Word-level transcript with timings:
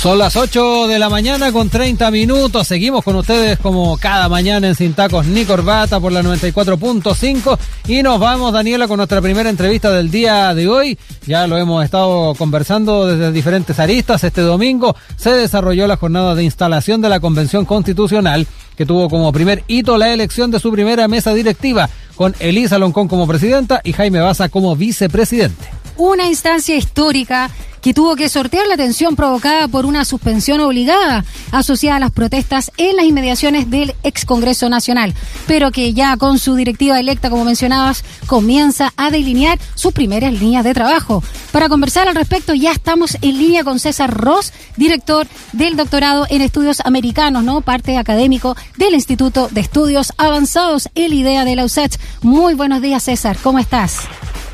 Son 0.00 0.16
las 0.16 0.34
8 0.34 0.88
de 0.88 0.98
la 0.98 1.10
mañana 1.10 1.52
con 1.52 1.68
30 1.68 2.10
minutos. 2.10 2.66
Seguimos 2.66 3.04
con 3.04 3.16
ustedes 3.16 3.58
como 3.58 3.98
cada 3.98 4.30
mañana 4.30 4.66
en 4.68 4.74
Sin 4.74 4.94
Tacos 4.94 5.26
ni 5.26 5.44
Corbata 5.44 6.00
por 6.00 6.10
la 6.10 6.22
94.5. 6.22 7.58
Y 7.86 8.02
nos 8.02 8.18
vamos, 8.18 8.50
Daniela, 8.54 8.88
con 8.88 8.96
nuestra 8.96 9.20
primera 9.20 9.50
entrevista 9.50 9.90
del 9.90 10.10
día 10.10 10.54
de 10.54 10.68
hoy. 10.68 10.98
Ya 11.26 11.46
lo 11.46 11.58
hemos 11.58 11.84
estado 11.84 12.34
conversando 12.34 13.08
desde 13.08 13.30
diferentes 13.30 13.78
aristas. 13.78 14.24
Este 14.24 14.40
domingo 14.40 14.96
se 15.16 15.32
desarrolló 15.32 15.86
la 15.86 15.98
jornada 15.98 16.34
de 16.34 16.44
instalación 16.44 17.02
de 17.02 17.10
la 17.10 17.20
Convención 17.20 17.66
Constitucional 17.66 18.46
que 18.80 18.86
tuvo 18.86 19.10
como 19.10 19.30
primer 19.30 19.62
hito 19.68 19.98
la 19.98 20.10
elección 20.10 20.50
de 20.50 20.58
su 20.58 20.72
primera 20.72 21.06
mesa 21.06 21.34
directiva, 21.34 21.90
con 22.16 22.34
Elisa 22.40 22.78
Loncón 22.78 23.08
como 23.08 23.26
presidenta 23.26 23.82
y 23.84 23.92
Jaime 23.92 24.20
Baza 24.20 24.48
como 24.48 24.74
vicepresidente. 24.74 25.68
Una 25.98 26.26
instancia 26.28 26.74
histórica 26.74 27.50
que 27.80 27.94
tuvo 27.94 28.16
que 28.16 28.28
sortear 28.28 28.66
la 28.66 28.76
tensión 28.76 29.16
provocada 29.16 29.68
por 29.68 29.86
una 29.86 30.04
suspensión 30.04 30.60
obligada 30.60 31.24
asociada 31.50 31.96
a 31.96 32.00
las 32.00 32.10
protestas 32.10 32.70
en 32.76 32.96
las 32.96 33.06
inmediaciones 33.06 33.70
del 33.70 33.94
ex 34.02 34.24
Congreso 34.24 34.68
Nacional, 34.68 35.14
pero 35.46 35.70
que 35.70 35.94
ya 35.94 36.16
con 36.16 36.38
su 36.38 36.54
directiva 36.54 37.00
electa, 37.00 37.30
como 37.30 37.44
mencionabas, 37.44 38.04
comienza 38.26 38.92
a 38.96 39.10
delinear 39.10 39.58
sus 39.74 39.92
primeras 39.92 40.32
líneas 40.32 40.64
de 40.64 40.74
trabajo. 40.74 41.22
Para 41.52 41.68
conversar 41.68 42.08
al 42.08 42.14
respecto, 42.14 42.54
ya 42.54 42.72
estamos 42.72 43.16
en 43.22 43.38
línea 43.38 43.64
con 43.64 43.80
César 43.80 44.14
Ross, 44.14 44.52
director 44.76 45.26
del 45.52 45.76
doctorado 45.76 46.26
en 46.30 46.42
estudios 46.42 46.80
americanos, 46.84 47.44
¿no? 47.44 47.60
Parte 47.60 47.96
académico 47.96 48.56
del 48.76 48.94
Instituto 48.94 49.48
de 49.50 49.60
Estudios 49.60 50.12
Avanzados, 50.16 50.88
el 50.94 51.12
IDEA 51.12 51.44
de 51.44 51.56
la 51.56 51.64
USACH. 51.64 51.96
Muy 52.22 52.54
buenos 52.54 52.80
días, 52.80 53.04
César. 53.04 53.36
¿Cómo 53.42 53.58
estás? 53.58 54.00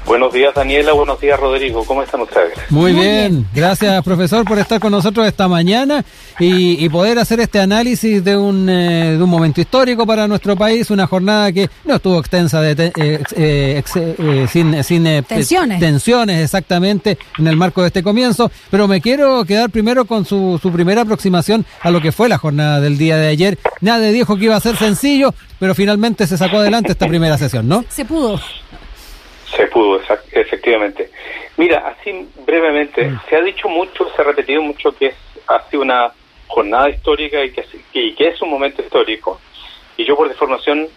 Buenos 0.06 0.32
días 0.32 0.54
Daniela, 0.54 0.92
buenos 0.92 1.20
días 1.20 1.38
Rodrigo, 1.38 1.84
¿cómo 1.84 2.00
están 2.00 2.20
ustedes? 2.20 2.52
Muy, 2.70 2.92
bien. 2.92 3.44
gracias 3.52 4.04
profesor 4.04 4.44
por 4.44 4.56
estar 4.56 4.78
con 4.78 4.92
nosotros 4.92 5.26
esta 5.26 5.48
mañana 5.48 6.04
y, 6.38 6.88
poder 6.90 7.18
hacer 7.18 7.40
este 7.40 7.58
análisis 7.58 8.22
de 8.22 8.36
un, 8.36 8.70
eh, 8.70 9.16
de 9.16 9.22
un 9.22 9.28
momento 9.28 9.60
histórico 9.60 10.06
para 10.06 10.28
nuestro 10.28 10.54
país, 10.54 10.90
una 10.90 11.08
jornada 11.08 11.50
que 11.50 11.68
no 11.84 11.96
estuvo 11.96 12.20
extensa 12.20 12.60
de 12.60 12.92
eh, 12.96 13.22
eh, 13.34 14.46
sin, 14.48 14.84
sin 14.84 15.24
tensiones. 15.24 15.80
tensiones 15.80 16.44
exactamente 16.44 17.18
en 17.38 17.48
el 17.48 17.56
marco 17.56 17.82
de 17.82 17.88
este 17.88 18.04
comienzo, 18.04 18.50
pero 18.70 18.86
me 18.86 19.00
quiero 19.00 19.44
quedar 19.44 19.70
primero 19.70 20.04
con 20.04 20.24
su, 20.24 20.60
su 20.62 20.70
primera 20.70 21.02
aproximación 21.02 21.66
a 21.82 21.90
lo 21.90 22.00
que 22.00 22.12
fue 22.12 22.28
la 22.28 22.38
jornada 22.38 22.80
del 22.80 22.96
día 22.96 23.16
de 23.16 23.26
ayer. 23.26 23.58
Nadie 23.80 24.12
dijo 24.12 24.36
que 24.36 24.44
iba 24.44 24.56
a 24.56 24.60
ser 24.60 24.76
sencillo, 24.76 25.34
pero 25.58 25.74
finalmente 25.74 26.28
se 26.28 26.38
sacó 26.38 26.58
adelante 26.58 26.92
esta 26.92 27.08
primera 27.08 27.36
sesión, 27.36 27.66
¿no? 27.66 27.84
Se 27.88 28.04
pudo. 28.04 28.40
Se 29.54 29.66
pudo, 29.68 30.00
efectivamente. 30.32 31.10
Mira, 31.56 31.88
así 31.88 32.28
brevemente, 32.44 33.08
mm. 33.08 33.20
se 33.28 33.36
ha 33.36 33.40
dicho 33.40 33.68
mucho, 33.68 34.10
se 34.14 34.22
ha 34.22 34.24
repetido 34.24 34.62
mucho 34.62 34.92
que 34.92 35.06
es, 35.06 35.14
ha 35.46 35.62
sido 35.70 35.82
una 35.82 36.12
jornada 36.48 36.90
histórica 36.90 37.42
y 37.44 37.50
que, 37.50 37.64
que 37.92 38.28
es 38.28 38.42
un 38.42 38.50
momento 38.50 38.82
histórico. 38.82 39.40
Y 39.96 40.04
yo 40.04 40.16
por 40.16 40.28
deformación 40.28 40.88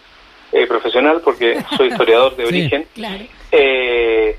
eh, 0.52 0.66
profesional, 0.66 1.20
porque 1.24 1.62
soy 1.76 1.88
historiador 1.92 2.34
de 2.34 2.44
origen, 2.44 2.86
eh, 3.52 4.36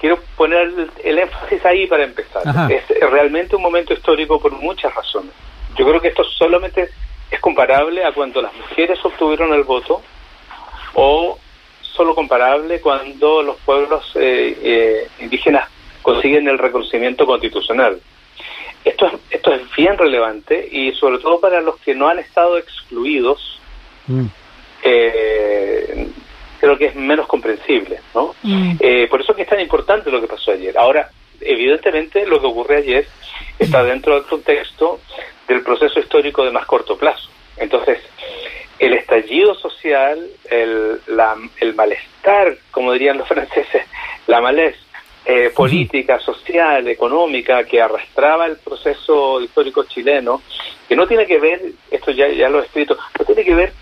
quiero 0.00 0.18
poner 0.36 0.72
el, 1.04 1.18
énfasis 1.18 1.64
ahí 1.64 1.86
para 1.86 2.04
empezar. 2.04 2.42
Es 2.70 2.88
realmente 3.10 3.54
un 3.54 3.62
momento 3.62 3.92
histórico 3.92 4.40
por 4.40 4.52
muchas 4.52 4.92
razones. 4.92 5.32
Yo 5.76 5.86
creo 5.86 6.00
que 6.00 6.08
esto 6.08 6.24
solamente 6.24 6.88
es 7.30 7.40
comparable 7.40 8.04
a 8.04 8.12
cuando 8.12 8.42
las 8.42 8.52
mujeres 8.54 8.98
obtuvieron 9.04 9.54
el 9.54 9.62
voto 9.62 10.02
o 10.94 11.38
solo 11.94 12.14
comparable 12.14 12.80
cuando 12.80 13.42
los 13.42 13.56
pueblos 13.58 14.12
eh, 14.14 14.56
eh, 14.62 15.08
indígenas 15.20 15.68
consiguen 16.00 16.48
el 16.48 16.58
reconocimiento 16.58 17.26
constitucional. 17.26 18.00
Esto 18.84 19.06
es, 19.06 19.12
esto 19.30 19.54
es 19.54 19.62
bien 19.76 19.96
relevante 19.96 20.68
y 20.70 20.92
sobre 20.92 21.18
todo 21.18 21.38
para 21.38 21.60
los 21.60 21.78
que 21.78 21.94
no 21.94 22.08
han 22.08 22.18
estado 22.18 22.58
excluidos, 22.58 23.60
mm. 24.08 24.26
eh, 24.82 26.08
creo 26.58 26.76
que 26.76 26.86
es 26.86 26.96
menos 26.96 27.26
comprensible. 27.26 28.00
¿no? 28.14 28.34
Mm. 28.42 28.76
por 29.08 29.20
eso 29.20 29.32
es 29.32 29.36
que 29.36 29.42
es 29.42 29.48
tan 29.48 29.60
importante 29.60 30.10
lo 30.10 30.20
que 30.20 30.26
pasó 30.26 30.52
ayer. 30.52 30.76
Ahora, 30.76 31.10
evidentemente 31.40 32.26
lo 32.26 32.40
que 32.40 32.46
ocurre 32.46 32.78
ayer 32.78 33.06
está 33.58 33.84
dentro 33.84 34.14
del 34.14 34.24
contexto 34.24 35.00
del 35.46 35.62
proceso 35.62 36.00
histórico 36.00 36.44
de 36.44 36.50
más 36.50 36.66
corto 36.66 36.96
plazo. 36.96 37.28
Entonces, 37.56 37.98
el 38.82 38.94
estallido 38.94 39.54
social, 39.54 40.26
el, 40.50 41.00
el 41.60 41.74
malestar, 41.74 42.56
como 42.72 42.92
dirían 42.92 43.16
los 43.16 43.28
franceses, 43.34 43.84
la 44.26 44.40
malez 44.40 44.76
eh, 45.24 45.52
política, 45.54 46.18
social, 46.18 46.88
económica 46.88 47.62
que 47.62 47.80
arrastraba 47.80 48.46
el 48.46 48.56
proceso 48.56 49.40
histórico 49.40 49.84
chileno, 49.84 50.42
que 50.88 50.96
no 50.96 51.06
tiene 51.06 51.26
que 51.26 51.38
ver, 51.38 51.62
esto 51.92 52.10
ya, 52.10 52.26
ya 52.28 52.48
lo 52.48 52.60
he 52.60 52.64
escrito, 52.64 52.98
no 53.16 53.24
tiene 53.24 53.44
que 53.44 53.54
ver 53.54 53.72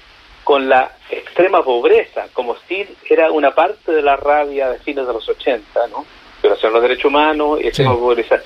con 0.44 0.68
la 0.68 0.92
extrema 1.08 1.64
pobreza, 1.64 2.26
como 2.34 2.56
si 2.68 2.86
era 3.08 3.30
una 3.30 3.54
parte 3.54 3.92
de 3.92 4.02
la 4.02 4.16
rabia 4.16 4.68
de 4.68 4.80
fines 4.80 5.06
de 5.06 5.12
los 5.14 5.26
80, 5.26 5.86
¿no? 5.88 6.04
Violación 6.42 6.72
de 6.72 6.74
los 6.74 6.82
derechos 6.82 7.06
humanos 7.06 7.58
y 7.62 7.68
extrema 7.68 7.94
pobreza, 7.94 8.38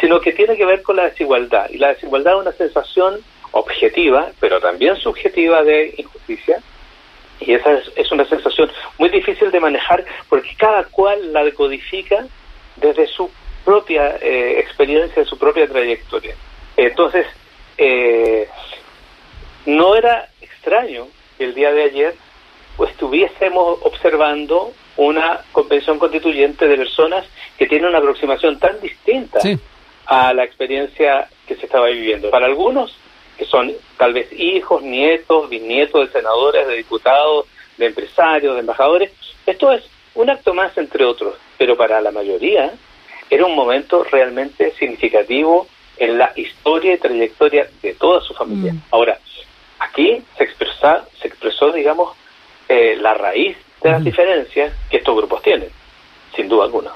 sino 0.00 0.18
que 0.18 0.32
tiene 0.32 0.56
que 0.56 0.64
ver 0.64 0.82
con 0.82 0.96
la 0.96 1.04
desigualdad. 1.10 1.68
Y 1.68 1.76
la 1.76 1.88
desigualdad 1.88 2.36
es 2.36 2.40
una 2.40 2.52
sensación 2.52 3.20
objetiva, 3.54 4.30
pero 4.40 4.60
también 4.60 4.96
subjetiva 4.96 5.62
de 5.62 5.94
injusticia. 5.96 6.60
Y 7.40 7.54
esa 7.54 7.80
es, 7.96 8.12
una 8.12 8.24
sensación 8.26 8.70
muy 8.98 9.08
difícil 9.08 9.50
de 9.50 9.60
manejar 9.60 10.04
porque 10.28 10.54
cada 10.56 10.84
cual 10.84 11.32
la 11.32 11.44
decodifica 11.44 12.26
desde 12.76 13.06
su 13.06 13.30
propia 13.64 14.16
eh, 14.20 14.58
experiencia, 14.58 15.24
su 15.24 15.38
propia 15.38 15.66
trayectoria. 15.66 16.34
Entonces, 16.76 17.26
eh, 17.78 18.48
no 19.66 19.96
era 19.96 20.28
extraño 20.40 21.06
que 21.38 21.44
el 21.44 21.54
día 21.54 21.72
de 21.72 21.84
ayer 21.84 22.14
pues 22.76 22.90
estuviésemos 22.90 23.78
observando 23.82 24.72
una 24.96 25.40
convención 25.52 25.98
constituyente 25.98 26.66
de 26.66 26.76
personas 26.76 27.24
que 27.56 27.66
tienen 27.66 27.88
una 27.88 27.98
aproximación 27.98 28.58
tan 28.58 28.80
distinta 28.80 29.38
a 30.06 30.34
la 30.34 30.44
experiencia 30.44 31.28
que 31.46 31.54
se 31.54 31.66
estaba 31.66 31.86
viviendo. 31.86 32.30
Para 32.30 32.46
algunos 32.46 32.96
que 33.36 33.44
son 33.44 33.72
tal 33.96 34.12
vez 34.12 34.32
hijos, 34.32 34.82
nietos, 34.82 35.48
bisnietos 35.48 36.06
de 36.06 36.12
senadores, 36.12 36.66
de 36.66 36.76
diputados, 36.76 37.46
de 37.76 37.86
empresarios, 37.86 38.54
de 38.54 38.60
embajadores. 38.60 39.12
Esto 39.46 39.72
es 39.72 39.84
un 40.14 40.30
acto 40.30 40.54
más 40.54 40.76
entre 40.78 41.04
otros, 41.04 41.34
pero 41.58 41.76
para 41.76 42.00
la 42.00 42.10
mayoría 42.10 42.72
era 43.30 43.46
un 43.46 43.54
momento 43.54 44.04
realmente 44.04 44.72
significativo 44.78 45.66
en 45.96 46.18
la 46.18 46.32
historia 46.36 46.94
y 46.94 46.98
trayectoria 46.98 47.68
de 47.82 47.94
toda 47.94 48.20
su 48.20 48.34
familia. 48.34 48.72
Mm. 48.72 48.82
Ahora, 48.90 49.18
aquí 49.78 50.22
se, 50.36 50.44
expresa, 50.44 51.06
se 51.20 51.28
expresó, 51.28 51.72
digamos, 51.72 52.16
eh, 52.68 52.96
la 53.00 53.14
raíz 53.14 53.56
de 53.82 53.90
las 53.90 54.02
diferencias 54.02 54.72
que 54.90 54.98
estos 54.98 55.16
grupos 55.16 55.42
tienen, 55.42 55.68
sin 56.34 56.48
duda 56.48 56.64
alguna. 56.64 56.90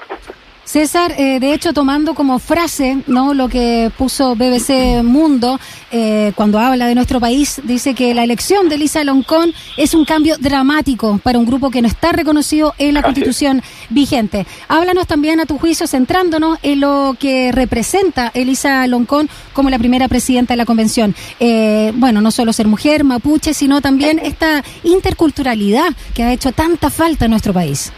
César, 0.69 1.13
eh, 1.17 1.39
de 1.39 1.51
hecho, 1.51 1.73
tomando 1.73 2.13
como 2.13 2.37
frase 2.37 2.99
no 3.07 3.33
lo 3.33 3.49
que 3.49 3.91
puso 3.97 4.35
BBC 4.35 5.01
Mundo 5.01 5.59
eh, 5.91 6.31
cuando 6.35 6.59
habla 6.59 6.85
de 6.85 6.93
nuestro 6.93 7.19
país, 7.19 7.59
dice 7.63 7.95
que 7.95 8.13
la 8.13 8.23
elección 8.23 8.69
de 8.69 8.77
Lisa 8.77 9.03
Loncón 9.03 9.51
es 9.77 9.95
un 9.95 10.05
cambio 10.05 10.37
dramático 10.37 11.19
para 11.23 11.39
un 11.39 11.47
grupo 11.47 11.71
que 11.71 11.81
no 11.81 11.87
está 11.87 12.11
reconocido 12.11 12.75
en 12.77 12.93
la 12.93 13.01
Constitución 13.01 13.63
vigente. 13.89 14.45
Háblanos 14.67 15.07
también, 15.07 15.39
a 15.39 15.47
tu 15.47 15.57
juicio, 15.57 15.87
centrándonos 15.87 16.59
en 16.61 16.81
lo 16.81 17.15
que 17.19 17.51
representa 17.51 18.29
Elisa 18.35 18.85
Loncón 18.85 19.27
como 19.53 19.71
la 19.71 19.79
primera 19.79 20.07
presidenta 20.07 20.53
de 20.53 20.57
la 20.57 20.65
Convención. 20.65 21.15
Eh, 21.39 21.91
bueno, 21.95 22.21
no 22.21 22.29
solo 22.29 22.53
ser 22.53 22.67
mujer, 22.67 23.03
mapuche, 23.03 23.55
sino 23.55 23.81
también 23.81 24.19
esta 24.19 24.63
interculturalidad 24.83 25.89
que 26.13 26.21
ha 26.21 26.31
hecho 26.31 26.51
tanta 26.51 26.91
falta 26.91 27.25
en 27.25 27.31
nuestro 27.31 27.53
país. 27.53 27.91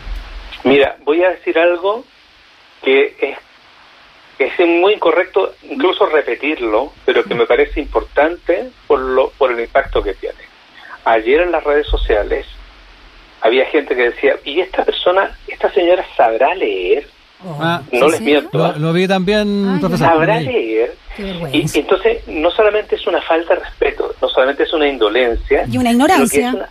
Mira, 0.63 0.95
voy 1.03 1.21
a 1.21 1.31
decir 1.31 1.57
algo 1.59 2.05
que 2.83 3.15
es, 3.19 3.37
es 4.39 4.67
muy 4.67 4.93
incorrecto 4.93 5.53
incluso 5.69 6.05
repetirlo, 6.07 6.91
pero 7.05 7.23
que 7.23 7.35
me 7.35 7.45
parece 7.45 7.79
importante 7.79 8.69
por, 8.87 8.99
lo, 8.99 9.29
por 9.31 9.51
el 9.51 9.59
impacto 9.59 10.01
que 10.01 10.13
tiene. 10.15 10.39
Ayer 11.05 11.41
en 11.41 11.51
las 11.51 11.63
redes 11.63 11.87
sociales 11.87 12.45
había 13.41 13.65
gente 13.65 13.95
que 13.95 14.09
decía, 14.09 14.35
¿y 14.43 14.59
esta 14.59 14.83
persona, 14.85 15.37
esta 15.47 15.71
señora 15.73 16.05
sabrá 16.15 16.53
leer? 16.55 17.07
Ah, 17.43 17.81
no 17.91 18.07
les 18.07 18.21
miento. 18.21 18.73
Lo, 18.77 18.93
vi 18.93 19.07
también, 19.07 19.79
profesor. 19.79 20.07
Sabrá 20.07 20.39
leer. 20.39 20.95
Y, 21.51 21.65
entonces, 21.79 22.27
no 22.27 22.51
solamente 22.51 22.95
es 22.95 23.07
una 23.07 23.21
falta 23.21 23.55
de 23.55 23.61
respeto, 23.61 24.13
no 24.21 24.29
solamente 24.29 24.63
es 24.63 24.73
una 24.73 24.87
indolencia. 24.87 25.65
Y 25.69 25.77
una 25.77 25.91
ignorancia. 25.91 26.69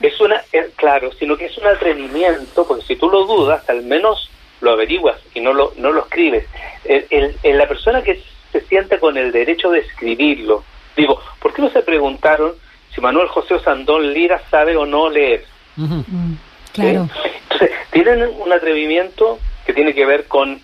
Es 0.00 0.18
una, 0.18 0.42
es, 0.52 0.70
claro, 0.76 1.10
sino 1.18 1.36
que 1.36 1.44
es 1.44 1.58
un 1.58 1.66
atrevimiento, 1.66 2.66
porque 2.66 2.86
si 2.86 2.96
tú 2.96 3.10
lo 3.10 3.26
dudas, 3.26 3.68
al 3.68 3.82
menos 3.82 4.29
lo 4.60 4.72
averiguas 4.72 5.18
y 5.34 5.40
no 5.40 5.52
lo, 5.52 5.72
no 5.76 5.92
lo 5.92 6.02
escribes. 6.02 6.46
En 6.84 7.58
la 7.58 7.68
persona 7.68 8.02
que 8.02 8.22
se 8.52 8.60
siente 8.62 8.98
con 8.98 9.16
el 9.16 9.32
derecho 9.32 9.70
de 9.70 9.80
escribirlo, 9.80 10.64
digo, 10.96 11.20
¿por 11.40 11.52
qué 11.52 11.62
no 11.62 11.70
se 11.70 11.82
preguntaron 11.82 12.54
si 12.94 13.00
Manuel 13.00 13.28
José 13.28 13.54
Osandón 13.54 14.12
Lira 14.12 14.42
sabe 14.50 14.76
o 14.76 14.86
no 14.86 15.08
leer? 15.08 15.44
Mm, 15.76 16.34
claro. 16.72 17.08
Entonces, 17.42 17.70
tienen 17.90 18.28
un 18.38 18.52
atrevimiento 18.52 19.38
que 19.64 19.72
tiene 19.72 19.94
que 19.94 20.06
ver 20.06 20.26
con 20.26 20.60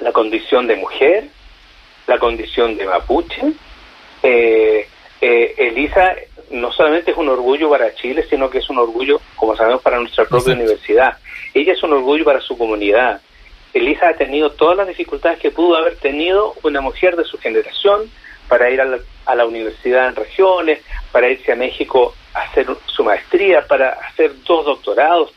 la 0.00 0.12
condición 0.12 0.66
de 0.66 0.76
mujer, 0.76 1.28
la 2.06 2.18
condición 2.18 2.76
de 2.76 2.86
mapuche. 2.86 3.42
Eh, 4.22 4.88
eh, 5.20 5.54
Elisa 5.58 6.14
no 6.54 6.72
solamente 6.72 7.10
es 7.10 7.16
un 7.16 7.28
orgullo 7.28 7.68
para 7.68 7.94
Chile, 7.94 8.24
sino 8.30 8.48
que 8.48 8.58
es 8.58 8.70
un 8.70 8.78
orgullo, 8.78 9.20
como 9.36 9.56
sabemos, 9.56 9.82
para 9.82 9.98
nuestra 9.98 10.24
propia 10.24 10.54
universidad. 10.54 11.18
Ella 11.52 11.72
es 11.72 11.82
un 11.82 11.92
orgullo 11.92 12.24
para 12.24 12.40
su 12.40 12.56
comunidad. 12.56 13.20
Elisa 13.72 14.08
ha 14.08 14.14
tenido 14.14 14.50
todas 14.50 14.76
las 14.76 14.86
dificultades 14.86 15.40
que 15.40 15.50
pudo 15.50 15.76
haber 15.76 15.96
tenido 15.96 16.54
una 16.62 16.80
mujer 16.80 17.16
de 17.16 17.24
su 17.24 17.38
generación 17.38 18.10
para 18.48 18.70
ir 18.70 18.80
a 18.80 18.84
la, 18.84 18.98
a 19.26 19.34
la 19.34 19.46
universidad 19.46 20.08
en 20.08 20.16
regiones, 20.16 20.80
para 21.10 21.28
irse 21.28 21.52
a 21.52 21.56
México 21.56 22.14
a 22.34 22.42
hacer 22.42 22.66
su 22.86 23.02
maestría, 23.02 23.66
para 23.66 23.90
hacer 23.90 24.32
dos 24.44 24.64
doctorados. 24.64 25.32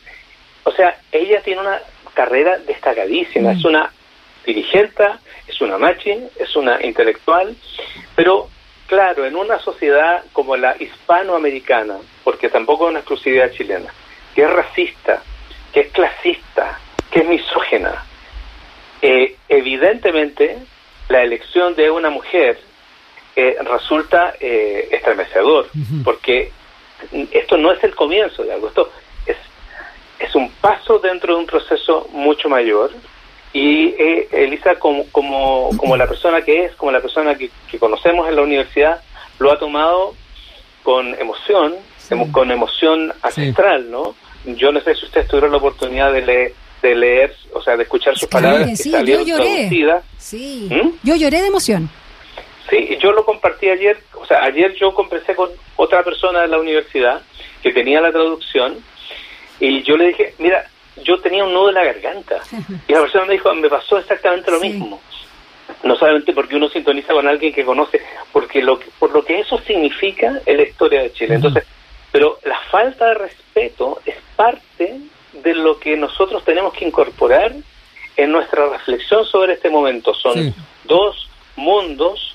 O 0.64 0.70
sea, 0.70 1.00
ella 1.10 1.42
tiene 1.42 1.62
una 1.62 1.80
carrera 2.14 2.58
destacadísima, 2.58 3.52
es 3.52 3.64
una 3.64 3.92
dirigente, 4.44 5.04
es 5.46 5.60
una 5.60 5.78
machi, 5.78 6.14
es 6.38 6.54
una 6.56 6.84
intelectual, 6.84 7.56
pero 8.14 8.48
claro, 8.88 9.26
en 9.26 9.36
una 9.36 9.60
sociedad 9.60 10.24
como 10.32 10.56
la 10.56 10.74
hispanoamericana, 10.80 11.98
porque 12.24 12.48
tampoco 12.48 12.86
es 12.86 12.90
una 12.90 12.98
exclusividad 13.00 13.52
chilena, 13.52 13.92
que 14.34 14.42
es 14.42 14.50
racista, 14.50 15.22
que 15.72 15.80
es 15.80 15.88
clasista, 15.92 16.80
que 17.10 17.20
es 17.20 17.28
misógena, 17.28 18.04
eh, 19.00 19.36
evidentemente 19.48 20.58
la 21.08 21.22
elección 21.22 21.76
de 21.76 21.90
una 21.90 22.10
mujer 22.10 22.58
eh, 23.36 23.56
resulta 23.62 24.34
eh, 24.40 24.88
estremecedor, 24.90 25.68
porque 26.02 26.50
esto 27.30 27.56
no 27.56 27.70
es 27.70 27.84
el 27.84 27.94
comienzo 27.94 28.42
de 28.42 28.54
algo, 28.54 28.68
esto 28.68 28.90
es, 29.26 29.36
es 30.18 30.34
un 30.34 30.50
paso 30.50 30.98
dentro 30.98 31.34
de 31.34 31.40
un 31.40 31.46
proceso 31.46 32.08
mucho 32.10 32.48
mayor. 32.48 32.90
Y 33.52 33.94
eh, 33.98 34.28
Elisa, 34.32 34.74
como, 34.78 35.04
como, 35.10 35.70
como 35.76 35.96
la 35.96 36.06
persona 36.06 36.42
que 36.42 36.66
es, 36.66 36.72
como 36.76 36.92
la 36.92 37.00
persona 37.00 37.34
que, 37.36 37.50
que 37.70 37.78
conocemos 37.78 38.28
en 38.28 38.36
la 38.36 38.42
universidad, 38.42 39.00
lo 39.38 39.50
ha 39.52 39.58
tomado 39.58 40.14
con 40.82 41.14
emoción, 41.18 41.74
emo- 42.10 42.30
con 42.32 42.50
emoción 42.50 43.12
ancestral, 43.22 43.90
¿no? 43.90 44.14
Yo 44.44 44.70
no 44.72 44.80
sé 44.80 44.94
si 44.94 45.04
ustedes 45.06 45.28
tuvieron 45.28 45.50
la 45.52 45.58
oportunidad 45.58 46.12
de 46.12 46.22
leer, 46.22 46.52
de 46.82 46.94
leer 46.94 47.34
o 47.52 47.62
sea, 47.62 47.76
de 47.76 47.82
escuchar 47.82 48.16
sus 48.16 48.28
Claro 48.28 48.44
palabras 48.46 48.66
que 48.66 48.76
que 48.76 48.82
sí, 48.82 48.90
yo 48.92 49.22
lloré. 49.24 49.44
traducidas. 49.44 50.04
Sí. 50.18 50.68
¿Mm? 50.70 50.90
Yo 51.02 51.16
lloré 51.16 51.40
de 51.40 51.46
emoción. 51.48 51.90
Sí, 52.70 52.98
yo 53.00 53.12
lo 53.12 53.24
compartí 53.24 53.68
ayer, 53.70 53.98
o 54.14 54.26
sea, 54.26 54.44
ayer 54.44 54.74
yo 54.74 54.92
conversé 54.92 55.34
con 55.34 55.48
otra 55.76 56.02
persona 56.04 56.42
de 56.42 56.48
la 56.48 56.58
universidad 56.58 57.22
que 57.62 57.72
tenía 57.72 58.00
la 58.00 58.12
traducción 58.12 58.76
y 59.58 59.82
yo 59.82 59.96
le 59.96 60.08
dije, 60.08 60.34
mira, 60.38 60.68
yo 61.02 61.18
tenía 61.20 61.44
un 61.44 61.52
nudo 61.52 61.68
en 61.70 61.74
la 61.76 61.84
garganta 61.84 62.40
y 62.86 62.92
la 62.92 63.00
persona 63.00 63.24
me 63.26 63.32
dijo, 63.34 63.54
me 63.54 63.68
pasó 63.68 63.98
exactamente 63.98 64.50
lo 64.50 64.60
Sí. 64.60 64.68
mismo. 64.70 65.00
No 65.82 65.96
solamente 65.96 66.32
porque 66.32 66.56
uno 66.56 66.68
sintoniza 66.68 67.12
con 67.12 67.28
alguien 67.28 67.52
que 67.52 67.64
conoce, 67.64 68.00
porque 68.32 68.62
lo 68.62 68.78
que- 68.78 68.86
por 68.98 69.12
lo 69.12 69.24
que 69.24 69.40
eso 69.40 69.58
significa 69.66 70.40
en 70.46 70.56
la 70.56 70.62
historia 70.62 71.02
de 71.02 71.12
Chile. 71.12 71.34
Entonces, 71.36 71.64
pero 72.10 72.38
la 72.44 72.58
falta 72.70 73.06
de 73.08 73.14
respeto 73.14 74.00
es 74.06 74.16
parte 74.34 74.98
de 75.34 75.54
lo 75.54 75.78
que 75.78 75.96
nosotros 75.96 76.42
tenemos 76.44 76.72
que 76.72 76.86
incorporar 76.86 77.52
en 78.16 78.32
nuestra 78.32 78.68
reflexión 78.70 79.24
sobre 79.26 79.52
este 79.54 79.68
momento. 79.70 80.14
Son 80.14 80.34
Sí. 80.34 80.52
dos 80.84 81.28
mundos 81.56 82.34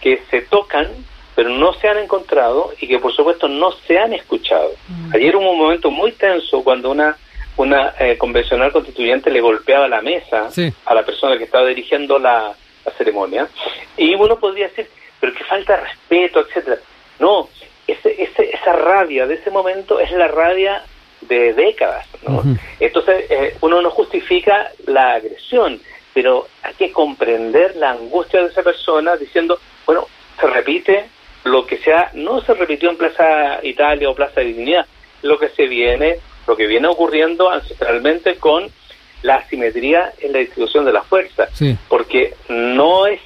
que 0.00 0.20
se 0.30 0.42
tocan, 0.42 0.88
pero 1.36 1.48
no 1.50 1.72
se 1.74 1.88
han 1.88 1.98
encontrado 1.98 2.72
y 2.80 2.88
que 2.88 2.98
por 2.98 3.14
supuesto 3.14 3.46
no 3.48 3.70
se 3.86 3.98
han 3.98 4.12
escuchado. 4.12 4.72
Ayer 5.14 5.36
hubo 5.36 5.50
un 5.52 5.58
momento 5.58 5.90
muy 5.90 6.12
tenso 6.12 6.62
cuando 6.64 6.90
una 6.90 7.16
una 7.56 7.94
eh, 7.98 8.16
convencional 8.16 8.72
constituyente 8.72 9.30
le 9.30 9.40
golpeaba 9.40 9.88
la 9.88 10.00
mesa 10.00 10.50
Sí. 10.50 10.72
a 10.86 10.94
la 10.94 11.04
persona 11.04 11.36
que 11.38 11.44
estaba 11.44 11.66
dirigiendo 11.66 12.18
la, 12.18 12.52
la 12.84 12.92
ceremonia 12.92 13.48
y 13.96 14.14
uno 14.14 14.38
podría 14.38 14.68
decir, 14.68 14.88
pero 15.20 15.34
que 15.34 15.44
falta 15.44 15.76
de 15.76 15.82
respeto, 15.82 16.40
etcétera. 16.40 16.78
No, 17.18 17.48
ese, 17.86 18.22
ese, 18.22 18.50
esa 18.54 18.72
rabia 18.72 19.26
de 19.26 19.34
ese 19.34 19.50
momento 19.50 20.00
es 20.00 20.10
la 20.12 20.28
rabia 20.28 20.82
de 21.20 21.52
décadas, 21.52 22.06
¿no? 22.26 22.42
Entonces 22.80 23.26
eh, 23.30 23.56
uno 23.60 23.80
no 23.80 23.90
justifica 23.90 24.72
la 24.86 25.12
agresión, 25.14 25.80
pero 26.14 26.48
hay 26.62 26.74
que 26.74 26.90
comprender 26.90 27.76
la 27.76 27.90
angustia 27.92 28.40
de 28.42 28.48
esa 28.48 28.62
persona 28.62 29.16
diciendo, 29.16 29.58
bueno, 29.86 30.06
se 30.40 30.46
repite 30.48 31.04
lo 31.44 31.64
que 31.66 31.78
sea, 31.78 32.10
no 32.14 32.40
se 32.40 32.54
repitió 32.54 32.90
en 32.90 32.96
Plaza 32.96 33.60
Italia 33.62 34.08
o 34.10 34.14
Plaza 34.14 34.40
Dignidad, 34.40 34.86
lo 35.22 35.38
que 35.38 35.48
se 35.50 35.66
viene, 35.66 36.16
lo 36.46 36.56
que 36.56 36.66
viene 36.66 36.88
ocurriendo 36.88 37.50
ancestralmente 37.50 38.36
con 38.36 38.68
la 39.22 39.36
asimetría 39.36 40.12
en 40.20 40.32
la 40.32 40.38
distribución 40.40 40.84
de 40.84 40.92
la 40.92 41.02
fuerza, 41.02 41.48
Sí. 41.54 41.76
porque 41.88 42.34
no 42.48 43.06
es 43.06 43.20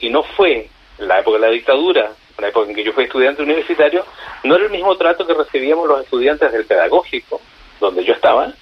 y 0.00 0.08
no 0.10 0.22
fue 0.22 0.68
en 0.98 1.08
la 1.08 1.20
época 1.20 1.36
de 1.38 1.46
la 1.46 1.50
dictadura, 1.52 2.12
en 2.36 2.42
la 2.42 2.48
época 2.48 2.68
en 2.68 2.74
que 2.74 2.84
yo 2.84 2.92
fui 2.92 3.04
estudiante 3.04 3.42
universitario, 3.42 4.04
no 4.44 4.56
era 4.56 4.64
el 4.64 4.70
mismo 4.70 4.96
trato 4.96 5.26
que 5.26 5.34
recibíamos 5.34 5.86
los 5.88 6.00
estudiantes 6.02 6.50
del 6.52 6.64
pedagógico, 6.64 7.40
donde 7.80 8.04
yo 8.04 8.14
estaba, 8.14 8.52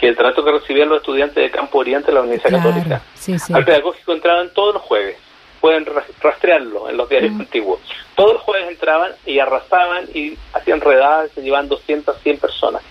que 0.00 0.08
el 0.08 0.16
trato 0.16 0.44
que 0.44 0.50
recibían 0.52 0.88
los 0.88 0.98
estudiantes 0.98 1.36
de 1.36 1.50
Campo 1.50 1.78
Oriente 1.78 2.08
de 2.08 2.14
la 2.14 2.22
Universidad 2.22 2.50
Claro, 2.60 2.70
Católica. 2.70 3.02
sí, 3.14 3.38
sí. 3.38 3.52
Al 3.52 3.64
pedagógico 3.64 4.12
entraban 4.12 4.50
todos 4.52 4.74
los 4.74 4.82
jueves. 4.82 5.16
Pueden 5.60 5.86
ras- 5.86 6.04
rastrearlo 6.20 6.88
en 6.90 6.96
los 6.96 7.08
diarios 7.08 7.32
antiguos. 7.38 7.80
Todos 8.14 8.34
los 8.34 8.42
jueves 8.42 8.68
entraban 8.68 9.12
y 9.24 9.38
arrasaban 9.38 10.04
y 10.14 10.36
hacían 10.52 10.80
redadas, 10.80 11.30
se 11.32 11.42
llevaban 11.42 11.68
200, 11.68 12.16
100 12.22 12.38
personas. 12.38 12.82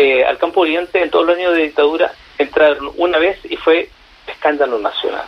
Eh, 0.00 0.24
al 0.24 0.38
Campo 0.38 0.60
Oriente, 0.60 1.02
en 1.02 1.10
todos 1.10 1.26
los 1.26 1.36
años 1.36 1.56
de 1.56 1.62
dictadura, 1.64 2.12
entraron 2.38 2.92
una 2.98 3.18
vez 3.18 3.36
y 3.42 3.56
fue 3.56 3.90
escándalo 4.28 4.78
nacional. 4.78 5.24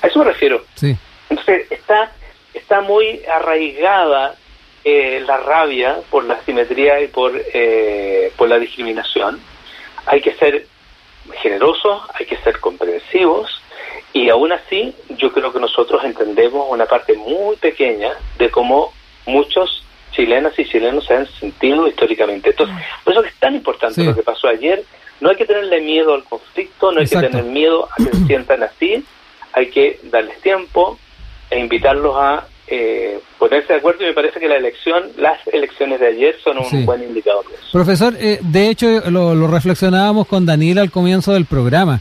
A 0.00 0.06
eso 0.06 0.20
me 0.20 0.26
refiero. 0.26 0.64
Sí. 0.76 0.96
Entonces, 1.28 1.66
está, 1.72 2.12
está 2.54 2.82
muy 2.82 3.20
arraigada 3.24 4.36
eh, 4.84 5.24
la 5.26 5.38
rabia 5.38 5.96
por 6.08 6.22
la 6.22 6.34
asimetría 6.34 7.00
y 7.00 7.08
por, 7.08 7.32
eh, 7.34 8.32
por 8.36 8.48
la 8.48 8.60
discriminación. 8.60 9.40
Hay 10.06 10.20
que 10.20 10.34
ser 10.34 10.68
generosos, 11.42 12.02
hay 12.14 12.24
que 12.24 12.36
ser 12.36 12.60
comprensivos 12.60 13.60
y 14.12 14.28
aún 14.28 14.52
así 14.52 14.94
yo 15.18 15.32
creo 15.32 15.52
que 15.52 15.58
nosotros 15.58 16.04
entendemos 16.04 16.68
una 16.70 16.86
parte 16.86 17.14
muy 17.14 17.56
pequeña 17.56 18.12
de 18.38 18.52
cómo 18.52 18.92
muchos 19.26 19.82
chilenas 20.12 20.52
y 20.58 20.64
chilenos 20.64 21.04
se 21.06 21.14
han 21.14 21.26
sentido 21.26 21.86
históricamente. 21.88 22.50
Entonces, 22.50 22.76
por 23.04 23.12
eso 23.14 23.24
es 23.24 23.34
tan 23.36 23.54
importante 23.54 24.00
Sí. 24.00 24.04
lo 24.06 24.14
que 24.14 24.22
pasó 24.22 24.48
ayer. 24.48 24.82
No 25.20 25.30
hay 25.30 25.36
que 25.36 25.44
tenerle 25.46 25.80
miedo 25.80 26.14
al 26.14 26.24
conflicto, 26.24 26.90
no 26.92 26.98
hay 26.98 27.04
Exacto. 27.04 27.28
que 27.28 27.36
tener 27.36 27.50
miedo 27.52 27.88
a 27.90 27.96
que 27.96 28.16
se 28.16 28.24
sientan 28.26 28.62
así, 28.62 29.04
hay 29.52 29.70
que 29.70 30.00
darles 30.04 30.40
tiempo 30.40 30.98
e 31.50 31.58
invitarlos 31.60 32.14
a 32.16 32.46
eh, 32.68 33.18
ponerse 33.38 33.72
de 33.74 33.78
acuerdo 33.80 34.02
y 34.02 34.06
me 34.06 34.12
parece 34.14 34.40
que 34.40 34.48
la 34.48 34.56
elección, 34.56 35.02
las 35.18 35.46
elecciones 35.48 36.00
de 36.00 36.06
ayer 36.06 36.36
son 36.42 36.56
un 36.58 36.64
Sí. 36.64 36.84
buen 36.84 37.02
indicador 37.02 37.46
de 37.48 37.54
eso. 37.56 37.64
Profesor, 37.72 38.14
eh, 38.18 38.38
de 38.40 38.68
hecho 38.70 38.86
lo, 39.10 39.34
lo 39.34 39.46
reflexionábamos 39.48 40.26
con 40.26 40.46
Daniel 40.46 40.78
al 40.78 40.90
comienzo 40.90 41.34
del 41.34 41.44
programa. 41.44 42.00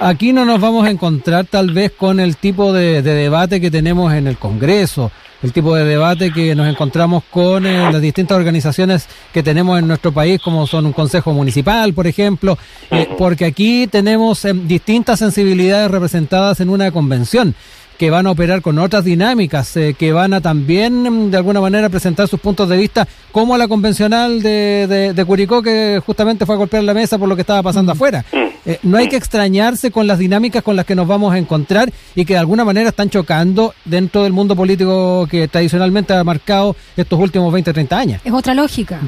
Aquí 0.00 0.32
no 0.32 0.44
nos 0.44 0.60
vamos 0.60 0.86
a 0.86 0.90
encontrar 0.90 1.44
tal 1.46 1.72
vez 1.72 1.92
con 1.92 2.20
el 2.20 2.36
tipo 2.36 2.72
de, 2.72 3.02
de 3.02 3.14
debate 3.14 3.60
que 3.60 3.70
tenemos 3.70 4.12
en 4.12 4.26
el 4.26 4.38
Congreso, 4.38 5.10
el 5.42 5.52
tipo 5.52 5.74
de 5.74 5.84
debate 5.84 6.32
que 6.32 6.54
nos 6.54 6.68
encontramos 6.68 7.22
con 7.30 7.64
eh, 7.66 7.92
las 7.92 8.00
distintas 8.02 8.36
organizaciones 8.36 9.06
que 9.32 9.42
tenemos 9.42 9.78
en 9.78 9.86
nuestro 9.86 10.12
país, 10.12 10.40
como 10.42 10.66
son 10.66 10.86
un 10.86 10.92
Consejo 10.92 11.32
Municipal, 11.32 11.94
por 11.94 12.06
ejemplo, 12.06 12.58
eh, 12.90 13.08
porque 13.16 13.44
aquí 13.44 13.86
tenemos 13.86 14.44
eh, 14.44 14.52
distintas 14.52 15.18
sensibilidades 15.20 15.90
representadas 15.90 16.60
en 16.60 16.70
una 16.70 16.90
convención 16.90 17.54
que 17.98 18.10
van 18.10 18.26
a 18.26 18.30
operar 18.30 18.62
con 18.62 18.78
otras 18.78 19.04
dinámicas, 19.04 19.76
eh, 19.76 19.94
que 19.98 20.12
van 20.12 20.32
a 20.32 20.40
también 20.40 21.02
mm, 21.02 21.30
de 21.30 21.36
alguna 21.36 21.60
manera 21.60 21.88
presentar 21.88 22.28
sus 22.28 22.38
puntos 22.40 22.68
de 22.68 22.76
vista, 22.76 23.06
como 23.32 23.58
la 23.58 23.66
convencional 23.68 24.40
de, 24.40 24.86
de, 24.88 25.12
de 25.12 25.24
Curicó, 25.24 25.60
que 25.62 26.00
justamente 26.06 26.46
fue 26.46 26.54
a 26.54 26.58
golpear 26.58 26.84
la 26.84 26.94
mesa 26.94 27.18
por 27.18 27.28
lo 27.28 27.34
que 27.34 27.42
estaba 27.42 27.62
pasando 27.62 27.92
afuera. 27.92 28.24
Eh, 28.64 28.78
no 28.82 28.98
hay 28.98 29.08
que 29.08 29.16
extrañarse 29.16 29.90
con 29.90 30.06
las 30.06 30.18
dinámicas 30.18 30.62
con 30.62 30.76
las 30.76 30.84
que 30.86 30.94
nos 30.94 31.06
vamos 31.08 31.32
a 31.34 31.38
encontrar 31.38 31.90
y 32.14 32.24
que 32.24 32.34
de 32.34 32.38
alguna 32.38 32.64
manera 32.64 32.90
están 32.90 33.08
chocando 33.10 33.74
dentro 33.84 34.22
del 34.24 34.32
mundo 34.32 34.54
político 34.54 35.26
que 35.30 35.48
tradicionalmente 35.48 36.12
ha 36.14 36.22
marcado 36.22 36.76
estos 36.96 37.18
últimos 37.18 37.52
20, 37.52 37.72
30 37.72 37.98
años. 37.98 38.20
Es 38.24 38.32
otra 38.32 38.54
lógica. 38.54 39.00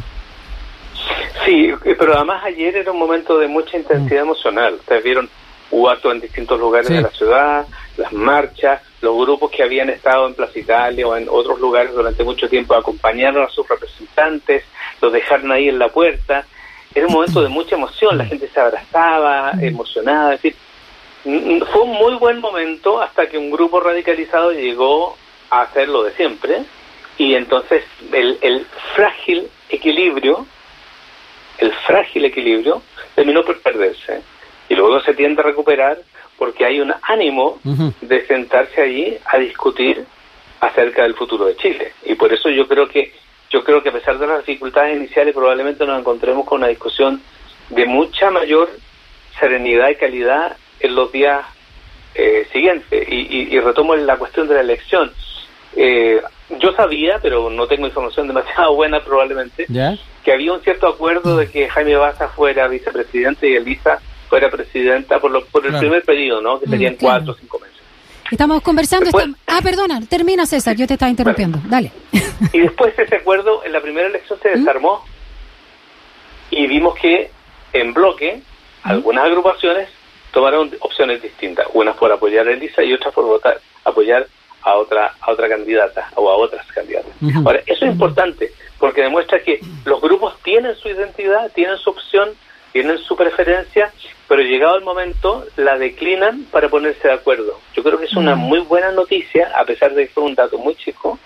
Sí, 1.45 1.69
eh, 1.85 1.97
pero 1.99 2.17
además 2.17 2.43
ayer 2.45 2.77
era 2.77 2.93
un 2.93 2.99
momento 2.99 3.39
de 3.39 3.49
mucha 3.49 3.77
intensidad 3.77 4.23
emocional. 4.23 4.75
Ustedes 4.75 5.03
vieron, 5.05 5.29
hubo 5.71 5.89
actos 5.91 6.13
en 6.15 6.21
distintos 6.21 6.59
lugares 6.61 6.89
Sí. 6.89 6.95
de 6.95 7.03
la 7.03 7.11
ciudad, 7.11 7.67
las 7.97 8.13
marchas, 8.13 8.83
los 9.01 9.17
grupos 9.17 9.51
que 9.51 9.63
habían 9.63 9.91
estado 9.91 10.27
en 10.27 10.35
Plaza 10.35 10.59
Italia 10.59 11.07
o 11.07 11.17
en 11.17 11.29
otros 11.29 11.61
lugares 11.61 11.93
durante 11.93 12.25
mucho 12.25 12.49
tiempo 12.49 12.75
acompañaron 12.75 13.45
a 13.45 13.49
sus 13.49 13.69
representantes, 13.69 14.65
los 15.01 15.13
dejaron 15.13 15.53
ahí 15.53 15.69
en 15.69 15.79
la 15.79 15.89
puerta. 15.89 16.47
Era 16.95 17.07
un 17.07 17.13
momento 17.13 17.43
de 17.43 17.49
mucha 17.49 17.77
emoción, 17.77 18.19
la 18.19 18.25
gente 18.25 18.49
se 18.49 18.61
abrazaba, 18.61 19.53
emocionada, 19.61 20.31
decir, 20.31 20.55
fue 21.23 21.83
un 21.83 21.93
muy 21.93 22.15
buen 22.15 22.41
momento 22.41 23.01
hasta 23.01 23.29
que 23.29 23.39
un 23.39 23.51
grupo 23.51 23.81
radicalizado 23.81 24.53
llegó 24.53 25.17
a 25.51 25.63
hacer 25.63 25.89
lo 25.89 26.03
de 26.03 26.13
siempre 26.13 26.63
y 27.19 27.35
entonces 27.35 27.85
el, 28.13 28.39
el 28.41 28.67
frágil 28.95 29.49
equilibrio 29.69 30.47
el 31.61 31.73
frágil 31.87 32.25
equilibrio 32.25 32.83
terminó 33.15 33.45
por 33.45 33.61
perderse 33.61 34.23
y 34.69 34.75
luego 34.75 35.01
se 35.01 35.15
tiende 35.15 35.43
a 35.43 35.45
recuperar 35.45 35.99
porque 36.41 36.65
hay 36.65 36.81
un 36.81 36.91
ánimo 37.03 37.61
de 38.01 38.27
sentarse 38.27 38.81
allí 38.81 39.15
a 39.27 39.37
discutir 39.37 40.07
acerca 40.59 41.03
del 41.03 41.15
futuro 41.15 41.45
de 41.45 41.55
Chile. 41.57 41.93
Y 42.07 42.15
por 42.15 42.33
eso 42.33 42.49
yo 42.49 42.67
creo 42.67 42.89
que 42.89 43.13
yo 43.51 43.63
creo 43.63 43.83
que 43.83 43.91
a 43.91 43.93
pesar 43.93 44.19
de 44.19 44.27
las 44.27 44.39
dificultades 44.47 44.97
iniciales 44.97 45.35
probablemente 45.35 45.85
nos 45.85 46.01
encontremos 46.01 46.47
con 46.47 46.61
una 46.61 46.69
discusión 46.69 47.21
de 47.69 47.85
mucha 47.85 48.31
mayor 48.31 48.71
serenidad 49.39 49.91
y 49.91 49.97
calidad 49.97 50.57
en 50.81 50.95
los 50.95 51.13
días 51.13 51.45
eh, 52.15 52.49
siguientes. 52.51 53.07
Y, 53.07 53.61
retomo 53.61 53.95
la 53.95 54.17
cuestión 54.17 54.49
de 54.49 54.55
la 54.55 54.61
elección. 54.63 55.13
Eh, 55.77 56.23
yo 56.59 56.73
sabía, 56.73 57.19
pero 57.21 57.51
no 57.51 57.67
tengo 57.67 57.87
información 57.87 58.27
demasiado 58.29 58.75
buena 58.75 59.05
probablemente, 59.05 59.67
que 60.25 60.33
había 60.33 60.55
un 60.55 60.63
cierto 60.63 60.89
acuerdo 60.89 61.37
de 61.37 61.51
que 61.51 61.69
Jaime 61.69 61.97
Baza 61.97 62.29
fuera 62.29 62.67
vicepresidente 62.67 63.47
y 63.47 63.57
Elisa 63.57 64.01
fuera 64.31 64.49
presidenta 64.49 65.19
por, 65.19 65.45
por 65.49 65.67
el 65.67 65.77
primer 65.77 66.05
periodo, 66.05 66.41
¿no? 66.41 66.61
Que 66.61 66.67
serían 66.69 66.95
cuatro 66.95 67.33
o 67.33 67.35
cinco 67.35 67.59
meses. 67.59 67.77
Estamos 68.31 68.63
conversando. 68.63 69.11
Ah, 69.49 69.61
perdona, 69.63 70.01
termina 70.09 70.47
César, 70.47 70.77
yo 70.77 70.87
te 70.87 70.95
estaba 70.95 71.11
interrumpiendo. 71.11 71.59
Dale. 71.65 71.91
Y 72.53 72.61
después 72.61 72.97
ese 72.97 73.17
acuerdo 73.17 73.65
en 73.65 73.73
la 73.73 73.81
primera 73.81 74.07
elección 74.07 74.39
se 74.41 74.51
¿Mm? 74.51 74.61
desarmó 74.61 75.05
y 76.51 76.67
vimos 76.69 76.95
que 76.95 77.31
en 77.73 77.93
bloque 77.93 78.41
¿Mm? 78.85 78.89
algunas 78.89 79.25
agrupaciones 79.25 79.89
tomaron 80.31 80.71
opciones 80.79 81.21
distintas, 81.21 81.67
unas 81.75 81.97
por 81.97 82.13
apoyar 82.13 82.47
a 82.47 82.53
Elisa 82.53 82.85
y 82.85 82.93
otras 82.93 83.13
por 83.13 83.25
votar, 83.25 83.61
apoyar 83.85 84.27
a 84.63 84.75
otra 84.77 85.13
a 85.21 85.33
otra 85.33 85.49
candidata 85.49 86.09
o 86.15 86.31
a 86.31 86.37
otras 86.37 86.67
candidatas. 86.69 87.13
Ahora, 87.45 87.61
eso 87.67 87.85
es 87.85 87.93
importante 87.93 88.53
porque 88.79 89.03
demuestra 89.03 89.43
que 89.43 89.61
los 89.85 90.01
grupos 90.01 90.41
tienen 90.43 90.77
su 90.77 90.89
identidad, 90.89 91.51
tienen 91.53 91.79
su 91.79 91.91
opción, 91.91 92.31
tienen 92.73 92.99
su 92.99 93.17
preferencia 93.17 93.93
pero 94.31 94.43
llegado 94.43 94.77
el 94.77 94.85
momento 94.85 95.45
la 95.57 95.77
declinan 95.77 96.45
para 96.53 96.69
ponerse 96.69 97.09
de 97.09 97.15
acuerdo. 97.15 97.59
Yo 97.75 97.83
creo 97.83 97.99
que 97.99 98.05
es 98.05 98.15
una 98.15 98.37
mm. 98.37 98.39
muy 98.39 98.61
buena 98.61 98.93
noticia, 98.93 99.51
a 99.57 99.65
pesar 99.65 99.93
de 99.93 100.07
que 100.07 100.13
fue 100.13 100.23
un 100.23 100.37
dato 100.37 100.57
muy 100.57 100.77
chico, 100.77 101.19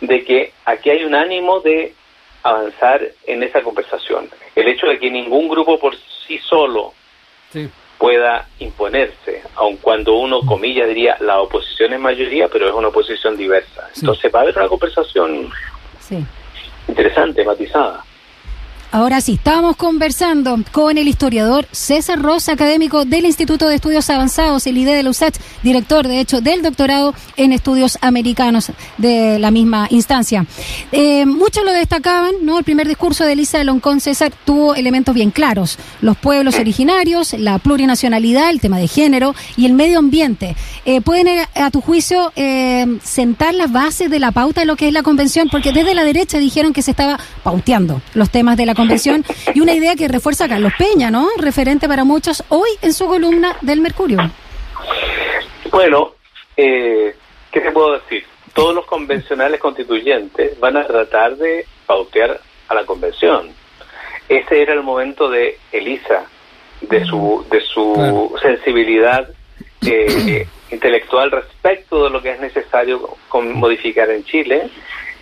de 0.00 0.24
que 0.24 0.54
aquí 0.64 0.88
hay 0.88 1.04
un 1.04 1.14
ánimo 1.14 1.60
de 1.60 1.92
avanzar 2.42 3.02
en 3.26 3.42
esa 3.42 3.60
conversación. 3.60 4.30
El 4.54 4.68
hecho 4.68 4.86
de 4.86 4.98
que 4.98 5.10
ningún 5.10 5.50
grupo 5.50 5.78
por 5.78 5.94
sí 6.26 6.38
solo 6.38 6.94
pueda 7.98 8.48
imponerse, 8.58 9.42
aun 9.56 9.76
cuando 9.76 10.14
uno, 10.14 10.40
comillas, 10.40 10.88
diría 10.88 11.18
la 11.20 11.42
oposición 11.42 11.92
es 11.92 12.00
mayoría, 12.00 12.48
pero 12.48 12.68
es 12.68 12.74
una 12.74 12.88
oposición 12.88 13.36
diversa. 13.36 13.86
Entonces 13.96 14.34
va 14.34 14.38
a 14.38 14.42
haber 14.44 14.56
una 14.56 14.68
conversación 14.68 15.50
interesante, 16.88 17.44
matizada. 17.44 18.02
Ahora 18.92 19.20
sí, 19.20 19.34
estamos 19.34 19.76
conversando 19.76 20.58
con 20.72 20.96
el 20.96 21.06
historiador 21.06 21.66
César 21.70 22.18
Rosa, 22.22 22.52
académico 22.52 23.04
del 23.04 23.26
Instituto 23.26 23.68
de 23.68 23.74
Estudios 23.74 24.08
Avanzados, 24.08 24.66
el 24.66 24.78
IDE 24.78 24.94
de 24.94 25.02
la 25.02 25.10
USACH, 25.10 25.36
director, 25.62 26.08
de 26.08 26.20
hecho, 26.20 26.40
del 26.40 26.62
doctorado 26.62 27.12
en 27.36 27.52
estudios 27.52 27.98
americanos 28.00 28.70
de 28.96 29.38
la 29.38 29.50
misma 29.50 29.86
instancia. 29.90 30.46
Eh, 30.92 31.26
muchos 31.26 31.62
lo 31.64 31.72
destacaban, 31.72 32.36
¿no? 32.42 32.58
El 32.58 32.64
primer 32.64 32.88
discurso 32.88 33.24
de 33.24 33.32
Elisa 33.32 33.58
de 33.58 33.64
Loncón 33.64 34.00
César 34.00 34.32
tuvo 34.46 34.74
elementos 34.74 35.14
bien 35.14 35.30
claros: 35.30 35.78
los 36.00 36.16
pueblos 36.16 36.58
originarios, 36.58 37.34
la 37.34 37.58
plurinacionalidad, 37.58 38.48
el 38.48 38.60
tema 38.60 38.78
de 38.78 38.88
género 38.88 39.34
y 39.58 39.66
el 39.66 39.74
medio 39.74 39.98
ambiente. 39.98 40.56
Eh, 40.86 41.02
¿Pueden, 41.02 41.26
eh, 41.26 41.46
a 41.54 41.70
tu 41.70 41.82
juicio, 41.82 42.32
sentar 43.02 43.54
las 43.54 43.70
bases 43.70 44.08
de 44.10 44.20
la 44.20 44.30
pauta 44.32 44.62
de 44.62 44.66
lo 44.66 44.76
que 44.76 44.88
es 44.88 44.94
la 44.94 45.02
convención? 45.02 45.48
Porque 45.50 45.72
desde 45.72 45.94
la 45.94 46.04
derecha 46.04 46.38
dijeron 46.38 46.72
que 46.72 46.80
se 46.80 46.92
estaba 46.92 47.18
pauteando 47.42 48.00
los 48.14 48.30
temas 48.30 48.56
de 48.56 48.64
la 48.64 48.72
convención 48.72 48.85
y 49.54 49.60
una 49.60 49.74
idea 49.74 49.94
que 49.96 50.08
refuerza 50.08 50.48
Carlos 50.48 50.72
Peña, 50.78 51.10
¿no? 51.10 51.28
Referente 51.38 51.88
para 51.88 52.04
muchos 52.04 52.44
hoy 52.48 52.70
en 52.82 52.92
su 52.92 53.06
columna 53.06 53.56
del 53.60 53.80
Mercurio. 53.80 54.18
Bueno, 55.70 56.14
eh, 56.56 57.14
¿qué 57.50 57.60
te 57.60 57.70
puedo 57.72 57.98
decir? 57.98 58.24
Todos 58.54 58.74
los 58.74 58.86
convencionales 58.86 59.60
constituyentes 59.60 60.58
van 60.58 60.76
a 60.76 60.86
tratar 60.86 61.36
de 61.36 61.66
pautear 61.86 62.40
a 62.68 62.74
la 62.74 62.84
convención. 62.84 63.50
Ese 64.28 64.62
era 64.62 64.72
el 64.72 64.82
momento 64.82 65.28
de 65.28 65.58
Elisa, 65.72 66.24
de 66.80 67.04
su, 67.04 67.44
de 67.50 67.60
su 67.60 68.34
sensibilidad 68.40 69.28
eh, 69.86 70.46
intelectual 70.70 71.30
respecto 71.30 72.04
de 72.04 72.10
lo 72.10 72.22
que 72.22 72.32
es 72.32 72.40
necesario 72.40 73.16
modificar 73.32 74.10
en 74.10 74.24
Chile. 74.24 74.68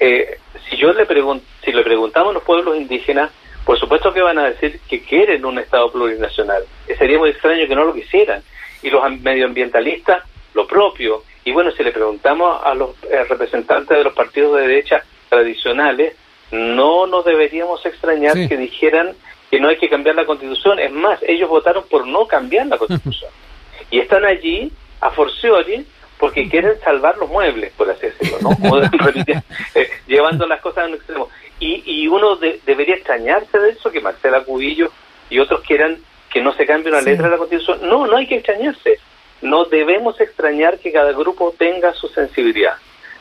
Eh, 0.00 0.38
si 0.68 0.76
yo 0.76 0.92
le 0.92 1.06
pregunto, 1.06 1.44
si 1.64 1.72
le 1.72 1.82
preguntamos 1.82 2.30
a 2.30 2.34
los 2.34 2.42
pueblos 2.42 2.76
indígenas 2.76 3.30
por 3.64 3.78
supuesto 3.78 4.12
que 4.12 4.20
van 4.20 4.38
a 4.38 4.50
decir 4.50 4.80
que 4.88 5.02
quieren 5.02 5.44
un 5.44 5.58
Estado 5.58 5.90
plurinacional. 5.90 6.64
Sería 6.98 7.18
muy 7.18 7.30
extraño 7.30 7.66
que 7.66 7.74
no 7.74 7.84
lo 7.84 7.94
quisieran. 7.94 8.42
Y 8.82 8.90
los 8.90 9.02
medioambientalistas, 9.20 10.22
lo 10.52 10.66
propio. 10.66 11.22
Y 11.44 11.52
bueno, 11.52 11.70
si 11.70 11.82
le 11.82 11.92
preguntamos 11.92 12.60
a 12.62 12.74
los 12.74 12.90
eh, 13.04 13.24
representantes 13.28 13.96
de 13.96 14.04
los 14.04 14.12
partidos 14.12 14.56
de 14.56 14.68
derecha 14.68 15.02
tradicionales, 15.28 16.14
no 16.50 17.06
nos 17.06 17.24
deberíamos 17.24 17.84
extrañar 17.86 18.34
que 18.34 18.56
dijeran 18.56 19.14
que 19.50 19.60
no 19.60 19.68
hay 19.68 19.76
que 19.76 19.88
cambiar 19.88 20.16
la 20.16 20.26
constitución. 20.26 20.78
Es 20.78 20.92
más, 20.92 21.22
ellos 21.22 21.48
votaron 21.48 21.84
por 21.88 22.06
no 22.06 22.26
cambiar 22.26 22.66
la 22.66 22.76
constitución. 22.76 23.30
y 23.90 24.00
están 24.00 24.24
allí 24.24 24.70
a 25.00 25.10
forciori 25.10 25.86
porque 26.18 26.48
quieren 26.48 26.78
salvar 26.80 27.16
los 27.18 27.28
muebles, 27.28 27.72
por 27.72 27.90
así 27.90 28.06
decirlo, 28.06 28.38
¿no? 28.40 28.54
Eh, 29.74 29.90
llevando 30.06 30.46
las 30.46 30.60
cosas 30.60 30.84
a 30.84 30.86
un 30.86 30.94
extremo. 30.94 31.28
Y, 31.64 31.82
y 31.86 32.08
uno 32.08 32.36
debería 32.36 32.96
extrañarse 32.96 33.58
de 33.58 33.70
eso, 33.70 33.90
que 33.90 34.02
Marcela 34.02 34.44
Cubillo 34.44 34.90
y 35.30 35.38
otros 35.38 35.62
quieran 35.62 35.96
que 36.30 36.42
no 36.42 36.52
se 36.52 36.66
cambie 36.66 36.90
una 36.90 37.00
letra 37.00 37.24
de 37.24 37.30
la 37.30 37.38
Constitución. 37.38 37.78
No, 37.88 38.06
no 38.06 38.18
hay 38.18 38.26
que 38.26 38.34
extrañarse. 38.34 38.98
No 39.40 39.64
debemos 39.64 40.20
extrañar 40.20 40.78
que 40.78 40.92
cada 40.92 41.12
grupo 41.12 41.54
tenga 41.56 41.94
su 41.94 42.08
sensibilidad. 42.08 42.74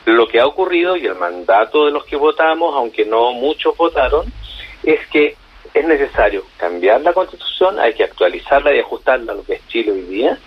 Lo 0.05 0.27
que 0.27 0.41
ha 0.41 0.45
ocurrido 0.45 0.97
y 0.97 1.05
el 1.05 1.15
mandato 1.15 1.85
de 1.85 1.91
los 1.91 2.03
que 2.03 2.17
votamos, 2.17 2.75
aunque 2.75 3.05
no 3.05 3.31
muchos 3.31 3.77
votaron, 3.77 4.25
es 4.83 4.99
que 5.07 5.37
es 5.73 5.85
necesario 5.85 6.43
cambiar 6.57 6.99
la 6.99 7.13
Constitución, 7.13 7.79
hay 7.79 7.93
que 7.93 8.03
actualizarla 8.03 8.75
y 8.75 8.79
ajustarla 8.79 9.31
a 9.31 9.35
lo 9.35 9.45
que 9.45 9.53
es 9.53 9.67
Chile 9.69 9.93
hoy 9.93 10.01
día, 10.01 10.37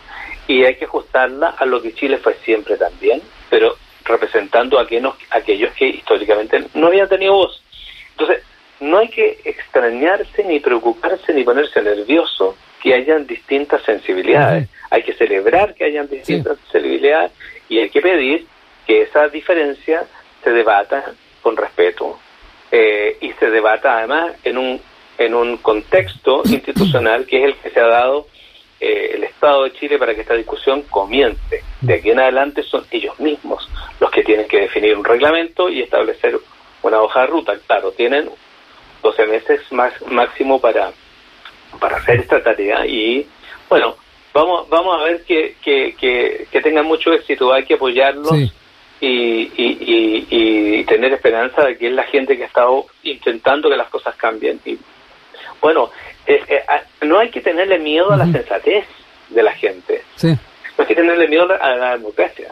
y 0.46 0.64
hay 0.64 0.76
que 0.76 0.84
ajustarla 0.84 1.54
a 1.56 1.64
lo 1.64 1.80
que 1.80 1.94
Chile 1.94 2.18
fue 2.18 2.34
siempre 2.44 2.76
también, 2.76 3.22
pero 3.48 3.74
representando 4.04 4.78
a 4.78 4.82
aquellos, 4.82 5.14
aquellos 5.30 5.72
que 5.72 5.86
históricamente 5.88 6.66
no 6.74 6.88
habían 6.88 7.08
tenido 7.08 7.32
voz. 7.32 7.62
Entonces, 8.18 8.44
no 8.80 8.98
hay 8.98 9.08
que 9.08 9.38
extrañarse 9.44 10.44
ni 10.44 10.60
preocuparse 10.60 11.32
ni 11.32 11.44
ponerse 11.44 11.82
nervioso 11.82 12.56
que 12.82 12.94
hayan 12.94 13.26
distintas 13.26 13.82
sensibilidades. 13.82 14.68
Hay 14.90 15.02
que 15.02 15.14
celebrar 15.14 15.74
que 15.74 15.84
hayan 15.84 16.08
distintas 16.08 16.58
sensibilidades 16.70 17.32
y 17.68 17.78
hay 17.78 17.90
que 17.90 18.00
pedir 18.00 18.46
que 18.86 19.02
esa 19.02 19.28
diferencia 19.28 20.04
se 20.42 20.50
debata 20.50 21.12
con 21.42 21.56
respeto 21.56 22.18
eh, 22.70 23.16
y 23.20 23.32
se 23.32 23.50
debata 23.50 23.98
además 23.98 24.34
en 24.44 24.58
un 24.58 24.80
en 25.18 25.34
un 25.34 25.56
contexto 25.58 26.42
institucional 26.44 27.24
que 27.26 27.38
es 27.38 27.44
el 27.46 27.54
que 27.56 27.70
se 27.70 27.80
ha 27.80 27.86
dado 27.86 28.26
eh, 28.80 29.12
el 29.14 29.24
Estado 29.24 29.64
de 29.64 29.72
Chile 29.72 29.98
para 29.98 30.14
que 30.14 30.20
esta 30.20 30.34
discusión 30.34 30.82
comience. 30.82 31.62
De 31.80 31.94
aquí 31.94 32.10
en 32.10 32.20
adelante 32.20 32.62
son 32.62 32.84
ellos 32.90 33.18
mismos 33.18 33.66
los 33.98 34.10
que 34.10 34.22
tienen 34.22 34.46
que 34.46 34.60
definir 34.60 34.96
un 34.96 35.04
reglamento 35.04 35.70
y 35.70 35.80
establecer 35.80 36.38
una 36.86 37.02
hoja 37.02 37.22
de 37.22 37.26
ruta. 37.26 37.54
Claro, 37.66 37.92
tienen 37.92 38.28
12 39.02 39.26
meses 39.26 39.60
más, 39.72 39.92
máximo 40.06 40.60
para, 40.60 40.92
para 41.80 41.96
hacer 41.96 42.20
esta 42.20 42.42
tarea 42.42 42.86
y 42.86 43.26
bueno, 43.68 43.96
vamos 44.32 44.68
vamos 44.68 45.00
a 45.00 45.04
ver 45.04 45.24
que, 45.24 45.56
que, 45.62 45.94
que, 46.50 46.60
tengan 46.60 46.86
mucho 46.86 47.12
éxito, 47.12 47.52
hay 47.52 47.64
que 47.64 47.74
apoyarlos. 47.74 48.32
Y, 48.98 49.52
y, 49.58 50.26
y, 50.30 50.84
tener 50.84 51.12
esperanza 51.12 51.64
de 51.64 51.76
que 51.76 51.88
es 51.88 51.92
la 51.92 52.04
gente 52.04 52.34
que 52.34 52.44
ha 52.44 52.46
estado 52.46 52.86
intentando 53.02 53.68
que 53.68 53.76
las 53.76 53.88
cosas 53.88 54.16
cambien. 54.16 54.58
Y 54.64 54.78
bueno, 55.60 55.90
eh, 56.26 56.62
no 57.02 57.18
hay 57.18 57.28
que 57.28 57.42
tenerle 57.42 57.78
miedo 57.78 58.10
a 58.10 58.16
la 58.16 58.24
sensatez 58.24 58.86
de 59.28 59.42
la 59.42 59.52
gente. 59.52 60.02
No 60.22 60.38
hay 60.78 60.86
que 60.86 60.94
tenerle 60.94 61.28
miedo 61.28 61.46
a 61.60 61.76
la 61.76 61.90
democracia. 61.98 62.48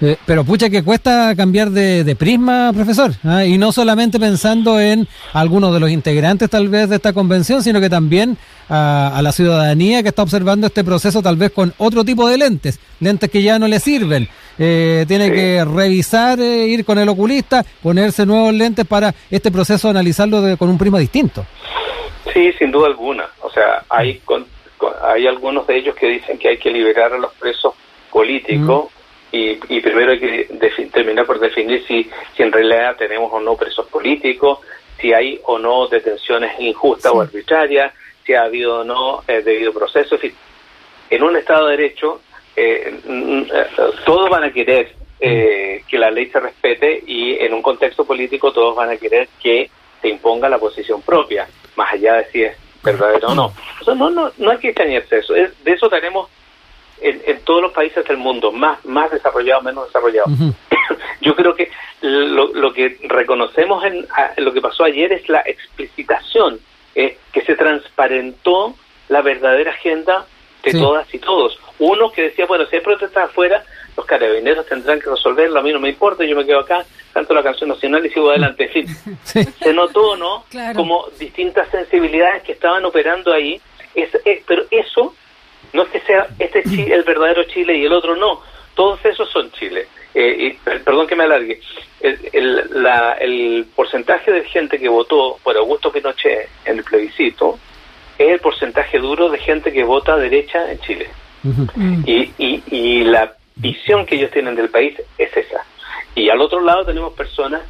Eh, 0.00 0.16
pero 0.24 0.44
pucha 0.44 0.70
que 0.70 0.84
cuesta 0.84 1.34
cambiar 1.34 1.70
de, 1.70 2.16
prisma, 2.16 2.70
profesor, 2.72 3.10
¿ah? 3.24 3.44
y 3.44 3.58
no 3.58 3.72
solamente 3.72 4.20
pensando 4.20 4.78
en 4.78 5.08
algunos 5.32 5.74
de 5.74 5.80
los 5.80 5.90
integrantes 5.90 6.48
tal 6.48 6.68
vez 6.68 6.88
de 6.88 6.96
esta 6.96 7.12
convención, 7.12 7.64
sino 7.64 7.80
que 7.80 7.90
también 7.90 8.36
a, 8.68 9.18
la 9.22 9.32
ciudadanía 9.32 10.02
que 10.02 10.10
está 10.10 10.22
observando 10.22 10.68
este 10.68 10.84
proceso 10.84 11.20
tal 11.20 11.36
vez 11.36 11.50
con 11.50 11.74
otro 11.78 12.04
tipo 12.04 12.28
de 12.28 12.38
lentes, 12.38 12.78
lentes 13.00 13.28
que 13.28 13.42
ya 13.42 13.58
no 13.58 13.66
le 13.66 13.80
sirven. 13.80 14.28
Eh, 14.56 15.04
tiene 15.08 15.32
que 15.32 15.64
revisar, 15.64 16.38
eh, 16.40 16.66
ir 16.66 16.84
con 16.84 16.98
el 16.98 17.08
oculista, 17.08 17.64
ponerse 17.82 18.24
nuevos 18.24 18.54
lentes 18.54 18.86
para 18.86 19.12
este 19.30 19.50
proceso 19.50 19.88
analizarlo 19.88 20.56
con 20.58 20.68
un 20.68 20.78
prisma 20.78 20.98
distinto. 21.00 21.44
Sí, 22.32 22.52
sin 22.58 22.70
duda 22.70 22.86
alguna. 22.86 23.26
O 23.42 23.50
sea, 23.50 23.82
hay, 23.88 24.20
hay 25.02 25.26
algunos 25.26 25.66
de 25.66 25.78
ellos 25.78 25.96
que 25.96 26.06
dicen 26.06 26.38
que 26.38 26.50
hay 26.50 26.58
que 26.58 26.70
liberar 26.70 27.12
a 27.12 27.18
los 27.18 27.32
presos 27.34 27.74
políticos 28.12 28.88
y, 29.30 29.80
primero 29.80 30.12
hay 30.12 30.20
que 30.20 30.88
terminar 30.92 31.26
por 31.26 31.38
definir 31.38 31.84
si, 31.86 32.10
si 32.34 32.42
en 32.42 32.52
realidad 32.52 32.96
tenemos 32.96 33.30
o 33.32 33.40
no 33.40 33.56
presos 33.56 33.86
políticos, 33.86 34.60
si 35.00 35.12
hay 35.12 35.40
o 35.44 35.58
no 35.58 35.86
detenciones 35.86 36.58
injustas 36.58 37.12
o 37.12 37.20
arbitrarias, 37.20 37.92
si 38.24 38.34
ha 38.34 38.42
habido 38.42 38.80
o 38.80 38.84
no 38.84 39.22
eh, 39.28 39.42
debido 39.42 39.72
proceso, 39.72 40.18
en 41.10 41.22
un 41.22 41.36
Estado 41.36 41.66
de 41.66 41.76
Derecho 41.76 42.20
eh, 42.56 43.00
todos 44.04 44.28
van 44.30 44.44
a 44.44 44.52
querer 44.52 44.92
eh, 45.20 45.82
que 45.86 45.98
la 45.98 46.10
ley 46.10 46.26
se 46.26 46.40
respete 46.40 47.02
y 47.06 47.34
en 47.38 47.54
un 47.54 47.62
contexto 47.62 48.04
político 48.04 48.52
todos 48.52 48.74
van 48.74 48.90
a 48.90 48.96
querer 48.96 49.28
que 49.40 49.70
se 50.00 50.08
imponga 50.08 50.48
la 50.48 50.58
posición 50.58 51.02
propia, 51.02 51.48
más 51.76 51.92
allá 51.92 52.14
de 52.14 52.24
si 52.30 52.42
es 52.44 52.56
verdadero 52.82 53.28
o 53.28 53.34
no. 53.34 53.52
no, 53.94 54.10
no, 54.10 54.32
no 54.38 54.50
hay 54.50 54.58
que 54.58 54.68
extrañarse 54.68 55.18
eso. 55.18 55.34
de 55.34 55.52
eso 55.64 55.88
tenemos 55.88 56.28
en, 57.00 57.22
en, 57.26 57.40
todos 57.40 57.62
los 57.62 57.72
países 57.72 58.04
del 58.06 58.16
mundo, 58.16 58.52
más, 58.52 58.84
más 58.84 59.10
desarrollados, 59.10 59.64
menos 59.64 59.86
desarrollados. 59.86 60.30
Yo 61.20 61.34
creo 61.34 61.54
que 61.54 61.70
lo, 62.00 62.52
lo 62.54 62.72
que 62.72 62.98
reconocemos 63.02 63.84
en, 63.84 64.06
lo 64.38 64.52
que 64.52 64.60
pasó 64.60 64.84
ayer 64.84 65.12
es 65.12 65.28
la 65.28 65.42
explicitación, 65.44 66.60
eh, 66.94 67.18
que 67.32 67.42
se 67.42 67.54
transparentó 67.54 68.74
la 69.08 69.22
verdadera 69.22 69.72
agenda 69.72 70.26
de 70.62 70.72
todas 70.72 71.12
y 71.14 71.18
todos. 71.18 71.58
Uno 71.78 72.10
que 72.10 72.22
decía, 72.22 72.46
bueno, 72.46 72.66
si 72.66 72.76
hay 72.76 72.82
protestas 72.82 73.30
afuera, 73.30 73.62
los 73.96 74.06
carabineros 74.06 74.66
tendrán 74.66 75.00
que 75.00 75.10
resolverlo, 75.10 75.60
a 75.60 75.62
mí 75.62 75.72
no 75.72 75.80
me 75.80 75.88
importa, 75.88 76.24
yo 76.24 76.36
me 76.36 76.44
quedo 76.44 76.60
acá, 76.60 76.84
canto 77.12 77.34
la 77.34 77.42
canción 77.42 77.70
nacional 77.70 78.04
y 78.04 78.10
sigo 78.10 78.30
adelante. 78.30 78.64
En 78.64 78.70
fin, 78.70 78.86
se 79.60 79.72
notó, 79.72 80.16
¿no? 80.16 80.44
Como 80.74 81.06
distintas 81.18 81.68
sensibilidades 81.70 82.42
que 82.42 82.52
estaban 82.52 82.84
operando 82.84 83.32
ahí, 83.32 83.60
es, 83.94 84.10
pero 84.46 84.64
eso 84.70 85.14
no 85.72 85.82
es 85.82 85.88
que 85.88 86.00
sea 86.00 86.26
este 86.38 86.62
Chile, 86.64 86.94
el 86.94 87.02
verdadero 87.02 87.44
Chile 87.44 87.76
y 87.76 87.84
el 87.84 87.92
otro 87.92 88.16
no, 88.16 88.40
todos 88.74 89.04
esos 89.04 89.28
son 89.30 89.50
Chile. 89.52 89.86
Eh, 90.14 90.36
y, 90.38 90.68
perdón 90.68 91.06
que 91.06 91.14
me 91.14 91.24
alargue, 91.24 91.60
el, 92.00 92.82
la, 92.82 93.12
el 93.20 93.66
porcentaje 93.74 94.32
de 94.32 94.44
gente 94.44 94.78
que 94.78 94.88
votó 94.88 95.38
por 95.42 95.56
Augusto 95.56 95.92
Pinochet 95.92 96.48
en 96.64 96.78
el 96.78 96.84
plebiscito 96.84 97.58
es 98.18 98.28
el 98.28 98.40
porcentaje 98.40 98.98
duro 98.98 99.28
de 99.28 99.38
gente 99.38 99.72
que 99.72 99.84
vota 99.84 100.16
derecha 100.16 100.70
en 100.70 100.78
Chile. 100.80 101.08
y, 102.04 102.32
y, 102.38 102.62
y 102.70 103.04
la 103.04 103.34
visión 103.54 104.06
que 104.06 104.16
ellos 104.16 104.30
tienen 104.30 104.56
del 104.56 104.70
país 104.70 105.00
es 105.18 105.36
esa. 105.36 105.64
Y 106.14 106.30
al 106.30 106.40
otro 106.40 106.60
lado 106.60 106.84
tenemos 106.84 107.12
personas 107.12 107.62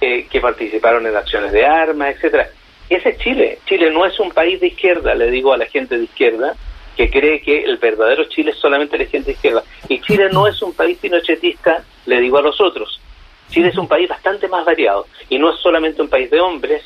eh, 0.00 0.26
que 0.30 0.40
participaron 0.40 1.06
en 1.06 1.16
acciones 1.16 1.52
de 1.52 1.66
armas, 1.66 2.14
etcétera. 2.16 2.48
Ese 2.88 3.10
es 3.10 3.18
Chile. 3.18 3.58
Chile 3.66 3.90
no 3.90 4.06
es 4.06 4.18
un 4.18 4.30
país 4.30 4.60
de 4.60 4.68
izquierda, 4.68 5.14
le 5.14 5.30
digo 5.30 5.52
a 5.52 5.58
la 5.58 5.66
gente 5.66 5.98
de 5.98 6.04
izquierda, 6.04 6.54
que 7.00 7.08
cree 7.08 7.40
que 7.40 7.64
el 7.64 7.78
verdadero 7.78 8.24
Chile 8.24 8.50
es 8.50 8.58
solamente 8.58 8.98
la 8.98 9.06
gente 9.06 9.28
de 9.28 9.32
izquierda. 9.32 9.64
Y 9.88 10.02
Chile 10.02 10.28
no 10.30 10.46
es 10.46 10.60
un 10.60 10.74
país 10.74 10.98
pinochetista, 10.98 11.82
le 12.04 12.20
digo 12.20 12.36
a 12.36 12.42
los 12.42 12.60
otros. 12.60 13.00
Chile 13.48 13.68
es 13.68 13.78
un 13.78 13.88
país 13.88 14.06
bastante 14.06 14.48
más 14.48 14.66
variado. 14.66 15.06
Y 15.30 15.38
no 15.38 15.50
es 15.50 15.58
solamente 15.60 16.02
un 16.02 16.10
país 16.10 16.30
de 16.30 16.40
hombres, 16.40 16.82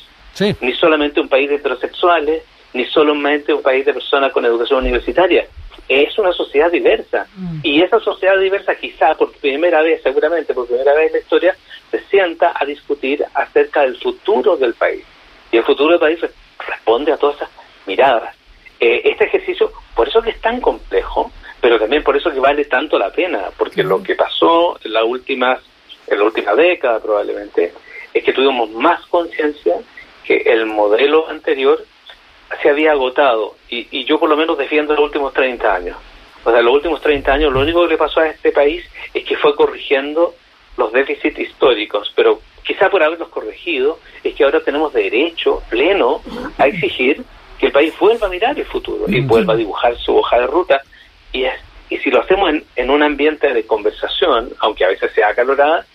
ni 0.61 0.71
solamente 0.71 1.19
un 1.19 1.27
país 1.27 1.49
de 1.49 1.55
heterosexuales, 1.55 2.43
ni 2.71 2.85
solamente 2.85 3.53
un 3.53 3.61
país 3.61 3.85
de 3.85 3.93
personas 3.93 4.31
con 4.31 4.45
educación 4.45 4.79
universitaria. 4.79 5.47
Es 5.89 6.17
una 6.17 6.31
sociedad 6.31 6.71
diversa. 6.71 7.27
Mm. 7.35 7.59
Y 7.63 7.81
esa 7.81 7.99
sociedad 7.99 8.39
diversa, 8.39 8.73
quizá 8.75 9.15
por 9.15 9.33
primera 9.33 9.81
vez, 9.81 10.01
seguramente 10.01 10.53
por 10.53 10.65
primera 10.65 10.93
vez 10.93 11.07
en 11.07 11.13
la 11.13 11.19
historia, 11.19 11.57
se 11.91 11.99
sienta 12.05 12.53
a 12.55 12.63
discutir 12.63 13.21
acerca 13.33 13.81
del 13.81 13.97
futuro 13.97 14.55
del 14.55 14.75
país. 14.75 15.03
Y 15.51 15.57
el 15.57 15.63
futuro 15.65 15.89
del 15.89 15.99
país 15.99 16.19
responde 16.65 17.11
a 17.11 17.17
todas 17.17 17.35
esas 17.35 17.49
miradas. 17.85 18.33
Eh, 18.79 19.01
este 19.05 19.25
ejercicio, 19.25 19.71
por 19.95 20.07
eso 20.07 20.21
que 20.21 20.31
es 20.31 20.41
tan 20.41 20.59
complejo, 20.59 21.31
pero 21.61 21.79
también 21.79 22.03
por 22.03 22.17
eso 22.17 22.31
que 22.31 22.39
vale 22.39 22.65
tanto 22.65 22.99
la 22.99 23.09
pena, 23.09 23.49
porque 23.57 23.83
lo 23.83 24.03
que 24.03 24.15
pasó 24.15 24.77
en, 24.83 24.93
la 24.93 25.03
última, 25.03 25.57
en 26.07 26.19
la 26.19 26.25
última 26.25 26.53
década 26.55 26.99
probablemente, 26.99 27.73
es 28.13 28.23
que 28.23 28.33
tuvimos 28.33 28.69
más 28.71 29.05
conciencia 29.07 29.75
que 30.23 30.37
el 30.45 30.65
modelo 30.65 31.29
anterior 31.29 31.83
se 32.61 32.69
había 32.69 32.91
agotado 32.91 33.55
y, 33.69 33.87
y, 33.91 34.05
yo 34.05 34.19
por 34.19 34.29
lo 34.29 34.37
menos 34.37 34.57
defiendo 34.57 34.93
los 34.93 35.05
últimos 35.05 35.33
30 35.33 35.73
años. 35.73 35.97
O 36.43 36.51
sea, 36.51 36.61
los 36.61 36.73
últimos 36.73 37.01
30 37.01 37.33
años 37.33 37.53
lo 37.53 37.61
único 37.61 37.81
que 37.83 37.93
le 37.93 37.97
pasó 37.97 38.19
a 38.19 38.27
este 38.27 38.51
país 38.51 38.85
es 39.13 39.25
que 39.25 39.35
fue 39.37 39.55
corrigiendo 39.55 40.35
los 40.77 40.91
déficits 40.91 41.39
históricos, 41.39 42.11
pero 42.15 42.41
quizá 42.63 42.89
por 42.89 43.01
haberlos 43.01 43.29
corregido 43.29 43.99
es 44.23 44.35
que 44.35 44.43
ahora 44.43 44.61
tenemos 44.61 44.93
derecho 44.93 45.63
pleno 45.69 46.21
a 46.57 46.67
exigir 46.67 47.23
que 47.59 47.67
el 47.67 47.71
país 47.71 47.93
vuelva 47.99 48.27
a 48.27 48.29
mirar 48.29 48.57
el 48.57 48.65
futuro 48.65 49.05
y 49.07 49.21
vuelva 49.21 49.53
a 49.53 49.57
dibujar 49.57 49.97
su 49.97 50.15
hoja 50.17 50.39
de 50.39 50.47
ruta. 50.47 50.81
Y, 51.31 51.43
es, 51.43 51.53
y 51.89 51.97
si 51.97 52.09
lo 52.09 52.21
hacemos 52.21 52.49
en, 52.49 52.63
en 52.75 52.89
un 52.89 53.03
ambiente 53.03 53.53
de 53.53 53.65
conversación, 53.65 54.51
aunque 54.59 54.85
a 54.85 54.89
veces 54.89 55.11
sea 55.13 55.29
acalorada, 55.29 55.85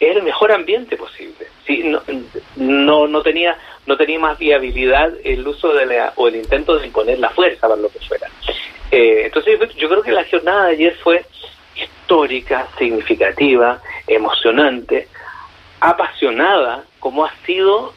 es 0.00 0.16
el 0.16 0.22
mejor 0.22 0.52
ambiente 0.52 0.96
posible. 0.96 1.46
Sí, 1.66 1.82
no, 1.84 2.02
no, 2.56 3.06
no, 3.06 3.22
tenía, 3.22 3.58
no 3.86 3.96
tenía 3.96 4.18
más 4.18 4.38
viabilidad 4.38 5.12
el 5.24 5.46
uso 5.46 5.72
de 5.74 5.86
la, 5.86 6.12
o 6.16 6.28
el 6.28 6.36
intento 6.36 6.78
de 6.78 6.86
imponer 6.86 7.18
la 7.18 7.30
fuerza 7.30 7.68
para 7.68 7.80
lo 7.80 7.88
que 7.88 7.98
fuera. 8.00 8.28
Eh, 8.90 9.22
entonces 9.24 9.58
yo 9.76 9.88
creo 9.88 10.02
que 10.02 10.12
la 10.12 10.24
jornada 10.24 10.66
de 10.66 10.72
ayer 10.72 10.96
fue 11.02 11.24
histórica, 11.74 12.68
significativa, 12.78 13.80
emocionante, 14.06 15.08
apasionada, 15.80 16.84
como 16.98 17.24
ha 17.24 17.32
sido 17.44 17.92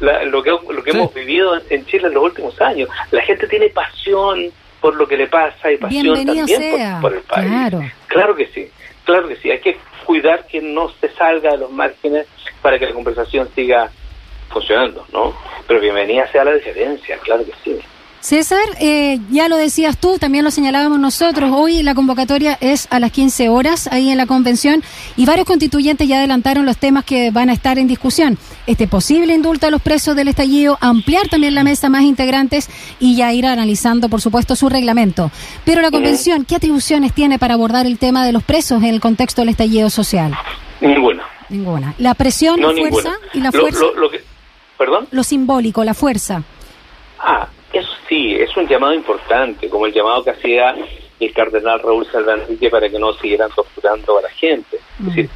lo 0.00 0.42
que, 0.42 0.50
lo 0.50 0.82
que 0.82 0.90
hemos 0.90 1.12
vivido 1.14 1.58
en 1.70 1.86
Chile 1.86 2.08
en 2.08 2.14
los 2.14 2.24
últimos 2.24 2.60
años. 2.60 2.88
La 3.10 3.22
gente 3.22 3.46
tiene 3.46 3.68
pasión 3.70 4.50
por 4.80 4.94
lo 4.96 5.06
que 5.06 5.16
le 5.16 5.26
pasa 5.26 5.72
y 5.72 5.78
pasión 5.78 6.24
también 6.26 6.46
por, 7.00 7.14
el 7.14 7.22
país. 7.22 7.48
Claro. 7.48 7.80
claro 8.06 8.36
que 8.36 8.46
sí, 8.48 8.68
claro 9.04 9.28
que 9.28 9.36
sí. 9.36 9.50
Hay 9.50 9.60
que 9.60 9.78
cuidar 10.04 10.46
que 10.46 10.60
no 10.60 10.90
se 11.00 11.08
salga 11.10 11.52
de 11.52 11.58
los 11.58 11.70
márgenes 11.70 12.26
para 12.62 12.78
que 12.78 12.86
la 12.86 12.92
conversación 12.92 13.48
siga 13.54 13.90
funcionando, 14.48 15.06
¿no? 15.12 15.34
Pero 15.66 15.80
bienvenida 15.80 16.30
sea 16.30 16.44
la 16.44 16.52
diferencia, 16.52 17.18
claro 17.18 17.44
que 17.44 17.52
sí. 17.64 17.78
César, 18.26 18.58
eh, 18.80 19.20
ya 19.30 19.48
lo 19.48 19.56
decías 19.56 19.98
tú, 19.98 20.18
también 20.18 20.44
lo 20.44 20.50
señalábamos 20.50 20.98
nosotros, 20.98 21.48
hoy 21.54 21.84
la 21.84 21.94
convocatoria 21.94 22.58
es 22.60 22.88
a 22.90 22.98
las 22.98 23.12
15 23.12 23.50
horas 23.50 23.86
ahí 23.92 24.10
en 24.10 24.16
la 24.16 24.26
convención 24.26 24.82
y 25.16 25.26
varios 25.26 25.46
constituyentes 25.46 26.08
ya 26.08 26.18
adelantaron 26.18 26.66
los 26.66 26.76
temas 26.76 27.04
que 27.04 27.30
van 27.30 27.50
a 27.50 27.52
estar 27.52 27.78
en 27.78 27.86
discusión. 27.86 28.36
Este 28.66 28.88
posible 28.88 29.32
indulto 29.32 29.68
a 29.68 29.70
los 29.70 29.80
presos 29.80 30.16
del 30.16 30.26
estallido, 30.26 30.76
ampliar 30.80 31.28
también 31.28 31.54
la 31.54 31.62
mesa 31.62 31.88
más 31.88 32.02
integrantes 32.02 32.68
y 32.98 33.14
ya 33.14 33.32
ir 33.32 33.46
analizando, 33.46 34.08
por 34.08 34.20
supuesto, 34.20 34.56
su 34.56 34.68
reglamento. 34.68 35.30
Pero 35.64 35.80
la 35.80 35.92
convención, 35.92 36.44
¿qué 36.44 36.56
atribuciones 36.56 37.12
tiene 37.12 37.38
para 37.38 37.54
abordar 37.54 37.86
el 37.86 37.96
tema 37.96 38.26
de 38.26 38.32
los 38.32 38.42
presos 38.42 38.82
en 38.82 38.92
el 38.92 39.00
contexto 39.00 39.42
del 39.42 39.50
estallido 39.50 39.88
social? 39.88 40.36
Ninguna. 40.80 41.22
Ninguna. 41.48 41.94
La 41.98 42.14
presión, 42.14 42.60
la 42.60 42.72
fuerza 42.72 43.12
y 43.34 43.38
la 43.38 43.52
fuerza. 43.52 43.84
¿Perdón? 44.76 45.06
Lo 45.12 45.22
simbólico, 45.22 45.84
la 45.84 45.94
fuerza. 45.94 46.42
Ah, 47.20 47.50
eso 47.72 47.92
sí, 48.08 48.34
es 48.34 48.56
un 48.56 48.66
llamado 48.68 48.94
importante, 48.94 49.68
como 49.68 49.86
el 49.86 49.92
llamado 49.92 50.24
que 50.24 50.30
hacía 50.30 50.74
el 51.18 51.32
cardenal 51.32 51.80
Raúl 51.80 52.06
Salvanrique 52.10 52.70
para 52.70 52.88
que 52.88 52.98
no 52.98 53.12
siguieran 53.14 53.50
torturando 53.54 54.18
a 54.18 54.22
la 54.22 54.30
gente. 54.30 54.76
Es 54.76 54.82
mm. 55.00 55.06
decir, 55.06 55.30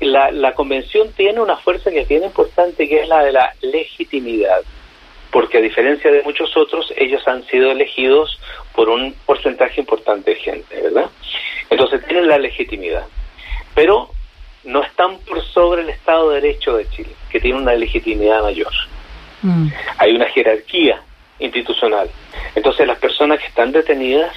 la, 0.00 0.30
la 0.30 0.54
convención 0.54 1.12
tiene 1.12 1.40
una 1.40 1.56
fuerza 1.56 1.90
que 1.90 2.00
es 2.00 2.08
bien 2.08 2.24
importante, 2.24 2.88
que 2.88 3.02
es 3.02 3.08
la 3.08 3.22
de 3.22 3.32
la 3.32 3.54
legitimidad, 3.62 4.62
porque 5.30 5.58
a 5.58 5.60
diferencia 5.60 6.10
de 6.10 6.22
muchos 6.22 6.56
otros, 6.56 6.92
ellos 6.96 7.26
han 7.26 7.44
sido 7.46 7.70
elegidos 7.70 8.38
por 8.74 8.88
un 8.88 9.14
porcentaje 9.26 9.80
importante 9.80 10.32
de 10.32 10.36
gente, 10.36 10.80
¿verdad? 10.82 11.10
Entonces 11.68 12.04
tienen 12.06 12.28
la 12.28 12.38
legitimidad, 12.38 13.06
pero 13.74 14.10
no 14.64 14.82
están 14.82 15.18
por 15.20 15.42
sobre 15.42 15.82
el 15.82 15.90
Estado 15.90 16.30
de 16.30 16.40
Derecho 16.40 16.76
de 16.76 16.88
Chile, 16.90 17.10
que 17.30 17.40
tiene 17.40 17.58
una 17.58 17.74
legitimidad 17.74 18.42
mayor. 18.42 18.72
Mm. 19.42 19.68
Hay 19.98 20.14
una 20.14 20.26
jerarquía 20.26 21.02
institucional. 21.40 22.10
Entonces 22.54 22.86
las 22.86 22.98
personas 22.98 23.40
que 23.40 23.46
están 23.46 23.72
detenidas, 23.72 24.34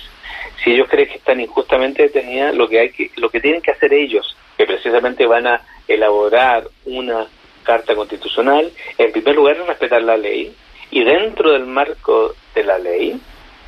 si 0.64 0.72
ellos 0.74 0.88
creen 0.90 1.10
que 1.10 1.18
están 1.18 1.40
injustamente 1.40 2.04
detenidas, 2.04 2.56
lo 2.56 2.68
que 2.68 2.80
hay 2.80 2.92
que, 2.92 3.12
lo 3.18 3.30
que 3.30 3.40
tienen 3.40 3.62
que 3.62 3.72
hacer 3.72 3.94
ellos, 3.94 4.36
que 4.58 4.66
precisamente 4.66 5.26
van 5.26 5.48
a 5.48 5.62
elaborar 5.88 6.68
una 6.86 7.28
carta 7.64 7.96
constitucional, 7.96 8.72
en 8.98 9.12
primer 9.12 9.36
lugar 9.36 9.58
es 9.58 9.68
respetar 9.68 10.02
la 10.02 10.18
ley 10.18 10.54
y 10.92 11.04
dentro 11.04 11.52
del 11.52 11.66
marco 11.66 12.36
de 12.54 12.64
la 12.64 12.78
ley, 12.78 13.20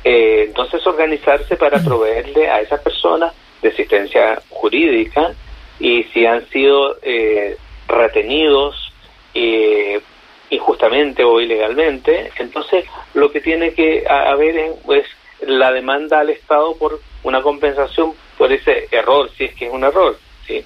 eh, 0.04 0.44
entonces 0.46 0.86
organizarse 0.86 1.56
para 1.56 1.82
proveerle 1.82 2.48
a 2.48 2.60
esas 2.60 2.80
personas 2.80 3.34
de 3.60 3.70
asistencia 3.70 4.40
jurídica 4.48 5.32
y 5.80 6.04
si 6.04 6.24
han 6.24 6.48
sido 6.50 6.96
eh, 7.02 7.56
retenidos 7.88 8.92
eh, 9.34 10.00
injustamente 10.50 11.24
o 11.24 11.40
ilegalmente, 11.40 12.30
entonces 12.38 12.84
lo 13.14 13.30
que 13.30 13.40
tiene 13.40 13.72
que 13.74 14.04
haber 14.08 14.56
es 14.56 14.72
pues, 14.84 15.06
la 15.40 15.72
demanda 15.72 16.20
al 16.20 16.30
Estado 16.30 16.76
por 16.76 17.00
una 17.22 17.42
compensación 17.42 18.12
por 18.38 18.52
ese 18.52 18.88
error, 18.90 19.30
si 19.36 19.44
es 19.44 19.54
que 19.54 19.66
es 19.66 19.72
un 19.72 19.84
error. 19.84 20.18
¿sí? 20.46 20.64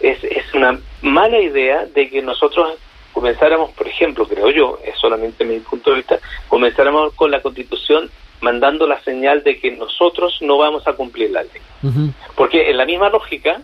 es, 0.00 0.24
es 0.24 0.54
una 0.54 0.78
mala 1.02 1.40
idea 1.40 1.86
de 1.86 2.08
que 2.08 2.22
nosotros 2.22 2.78
comenzáramos, 3.12 3.72
por 3.72 3.88
ejemplo, 3.88 4.26
creo 4.26 4.50
yo, 4.50 4.78
es 4.84 4.96
solamente 4.98 5.44
mi 5.44 5.58
punto 5.60 5.90
de 5.90 5.96
vista, 5.96 6.18
comenzáramos 6.48 7.14
con 7.14 7.30
la 7.30 7.42
Constitución 7.42 8.10
mandando 8.40 8.86
la 8.86 9.00
señal 9.02 9.42
de 9.42 9.58
que 9.58 9.72
nosotros 9.72 10.38
no 10.40 10.58
vamos 10.58 10.86
a 10.86 10.92
cumplir 10.92 11.30
la 11.30 11.42
ley. 11.42 12.12
Porque 12.36 12.70
en 12.70 12.76
la 12.76 12.84
misma 12.84 13.08
lógica, 13.08 13.60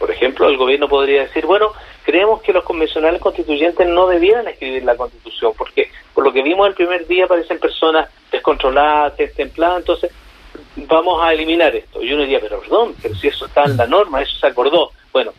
por 0.00 0.10
ejemplo, 0.10 0.48
el 0.48 0.56
gobierno 0.56 0.88
podría 0.88 1.24
decir, 1.24 1.44
bueno, 1.44 1.74
creemos 2.04 2.40
que 2.40 2.54
los 2.54 2.64
convencionales 2.64 3.20
constituyentes 3.20 3.86
no 3.86 4.06
debieran 4.08 4.48
escribir 4.48 4.82
la 4.82 4.96
constitución, 4.96 5.52
porque 5.56 5.90
por 6.14 6.24
lo 6.24 6.32
que 6.32 6.42
vimos 6.42 6.66
el 6.66 6.74
primer 6.74 7.06
día 7.06 7.26
parecen 7.26 7.60
personas 7.60 8.08
descontroladas, 8.32 9.14
destempladas, 9.18 9.80
entonces 9.80 10.10
vamos 10.76 11.22
a 11.22 11.34
eliminar 11.34 11.76
esto. 11.76 12.02
Y 12.02 12.14
uno 12.14 12.22
diría, 12.22 12.40
pero 12.40 12.60
perdón, 12.60 12.96
pero 13.02 13.14
si 13.14 13.28
eso 13.28 13.44
está 13.44 13.66
en 13.66 13.76
la 13.76 13.86
norma, 13.86 14.22
eso 14.22 14.38
se 14.40 14.46
acordó. 14.46 14.90
Bueno, 15.12 15.34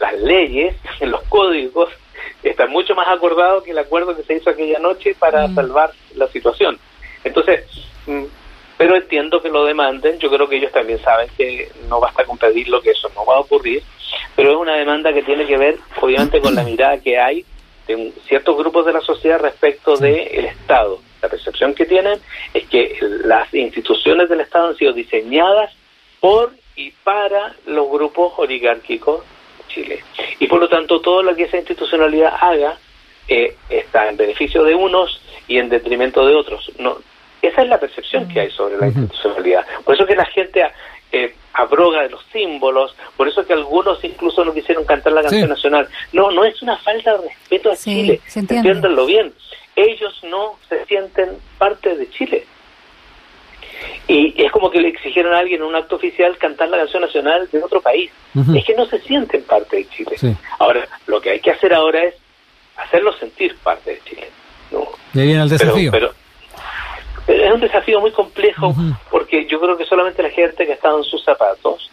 las 0.00 0.18
leyes, 0.18 0.74
los 1.02 1.22
códigos, 1.28 1.88
están 2.42 2.70
mucho 2.70 2.96
más 2.96 3.06
acordados 3.06 3.62
que 3.62 3.70
el 3.70 3.78
acuerdo 3.78 4.16
que 4.16 4.24
se 4.24 4.34
hizo 4.34 4.50
aquella 4.50 4.80
noche 4.80 5.14
para 5.16 5.46
Mm. 5.46 5.54
salvar 5.54 5.92
la 6.16 6.26
situación. 6.26 6.80
Entonces, 7.22 7.64
mm, 8.06 8.24
pero 8.76 8.96
entiendo 8.96 9.42
que 9.42 9.50
lo 9.50 9.66
demanden, 9.66 10.18
yo 10.18 10.30
creo 10.30 10.48
que 10.48 10.56
ellos 10.56 10.72
también 10.72 10.98
saben 11.02 11.28
que 11.36 11.70
no 11.88 12.00
basta 12.00 12.24
con 12.24 12.38
pedirlo, 12.38 12.80
que 12.80 12.92
eso 12.92 13.10
no 13.14 13.26
va 13.26 13.36
a 13.36 13.40
ocurrir, 13.40 13.82
pero 14.36 14.52
es 14.52 14.56
una 14.56 14.76
demanda 14.76 15.12
que 15.12 15.22
tiene 15.22 15.46
que 15.46 15.56
ver, 15.56 15.76
obviamente, 16.00 16.40
con 16.40 16.54
la 16.54 16.62
mirada 16.62 16.98
que 16.98 17.18
hay 17.18 17.44
de 17.86 18.12
ciertos 18.26 18.56
grupos 18.56 18.86
de 18.86 18.92
la 18.92 19.00
sociedad 19.00 19.40
respecto 19.40 19.96
del 19.96 20.44
Estado. 20.44 21.00
La 21.22 21.28
percepción 21.28 21.74
que 21.74 21.86
tienen 21.86 22.18
es 22.54 22.66
que 22.68 22.98
las 23.24 23.52
instituciones 23.52 24.28
del 24.28 24.40
Estado 24.40 24.68
han 24.68 24.76
sido 24.76 24.92
diseñadas 24.92 25.72
por 26.20 26.52
y 26.76 26.92
para 27.04 27.54
los 27.66 27.90
grupos 27.90 28.32
oligárquicos 28.38 29.22
de 29.58 29.74
Chile. 29.74 30.04
Y 30.38 30.46
por 30.46 30.60
lo 30.60 30.68
tanto, 30.68 31.00
todo 31.00 31.22
lo 31.22 31.34
que 31.34 31.44
esa 31.44 31.58
institucionalidad 31.58 32.32
haga 32.40 32.78
eh, 33.28 33.56
está 33.68 34.08
en 34.08 34.16
beneficio 34.16 34.62
de 34.64 34.74
unos 34.74 35.20
y 35.46 35.58
en 35.58 35.68
detrimento 35.68 36.24
de 36.26 36.34
otros. 36.34 36.72
No, 36.78 36.98
esa 37.42 37.62
es 37.62 37.68
la 37.68 37.78
percepción 37.78 38.28
que 38.28 38.40
hay 38.40 38.50
sobre 38.50 38.76
la 38.76 38.86
institucionalidad. 38.86 39.66
Por 39.84 39.94
eso 39.94 40.06
que 40.06 40.16
la 40.16 40.26
gente 40.26 40.62
eh, 41.12 41.34
abroga 41.54 42.02
de 42.02 42.10
los 42.10 42.24
símbolos, 42.32 42.94
por 43.16 43.26
eso 43.28 43.44
que 43.44 43.52
algunos 43.52 44.02
incluso 44.04 44.44
no 44.44 44.52
quisieron 44.54 44.84
cantar 44.84 45.12
la 45.12 45.22
canción 45.22 45.42
Sí. 45.42 45.48
nacional. 45.48 45.88
No, 46.12 46.30
no 46.30 46.44
es 46.44 46.60
una 46.62 46.76
falta 46.78 47.16
de 47.18 47.28
respeto 47.28 47.70
a 47.72 47.76
Sí, 47.76 47.90
Chile. 48.02 48.20
Entiéndanlo 48.34 49.06
bien. 49.06 49.32
Ellos 49.76 50.20
no 50.24 50.56
se 50.68 50.84
sienten 50.86 51.30
parte 51.58 51.96
de 51.96 52.08
Chile. 52.10 52.46
Y 54.08 54.34
es 54.42 54.50
como 54.52 54.70
que 54.70 54.80
le 54.80 54.88
exigieron 54.88 55.32
a 55.34 55.38
alguien 55.38 55.62
en 55.62 55.66
un 55.68 55.74
acto 55.74 55.96
oficial 55.96 56.36
cantar 56.38 56.68
la 56.68 56.76
canción 56.78 57.02
nacional 57.02 57.48
de 57.50 57.62
otro 57.62 57.80
país. 57.80 58.10
Es 58.54 58.64
que 58.64 58.74
no 58.74 58.86
se 58.86 59.00
sienten 59.00 59.42
parte 59.44 59.76
de 59.76 59.88
Chile. 59.88 60.16
Sí. 60.18 60.34
Ahora, 60.58 60.86
lo 61.06 61.20
que 61.20 61.30
hay 61.30 61.40
que 61.40 61.50
hacer 61.50 61.72
ahora 61.72 62.02
es 62.04 62.14
hacerlos 62.76 63.16
sentir 63.18 63.56
parte 63.62 63.92
de 63.92 64.00
Chile. 64.04 64.28
¿no? 64.70 64.80
Y 65.14 65.20
ahí 65.20 65.26
viene 65.28 65.42
el 65.42 65.48
desafío. 65.48 65.90
pero, 65.90 66.12
pero 67.26 67.44
es 67.44 67.54
un 67.54 67.60
desafío 67.60 68.00
muy 68.00 68.10
complejo. 68.12 68.74
Porque 69.30 69.46
yo 69.46 69.60
creo 69.60 69.76
que 69.76 69.84
solamente 69.84 70.24
la 70.24 70.30
gente 70.30 70.66
que 70.66 70.72
ha 70.72 70.74
estado 70.74 70.98
en 70.98 71.04
sus 71.04 71.22
zapatos 71.22 71.88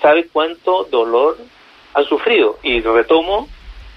sabe 0.00 0.28
cuánto 0.32 0.84
dolor 0.84 1.36
han 1.92 2.04
sufrido. 2.06 2.58
Y 2.62 2.80
retomo 2.80 3.46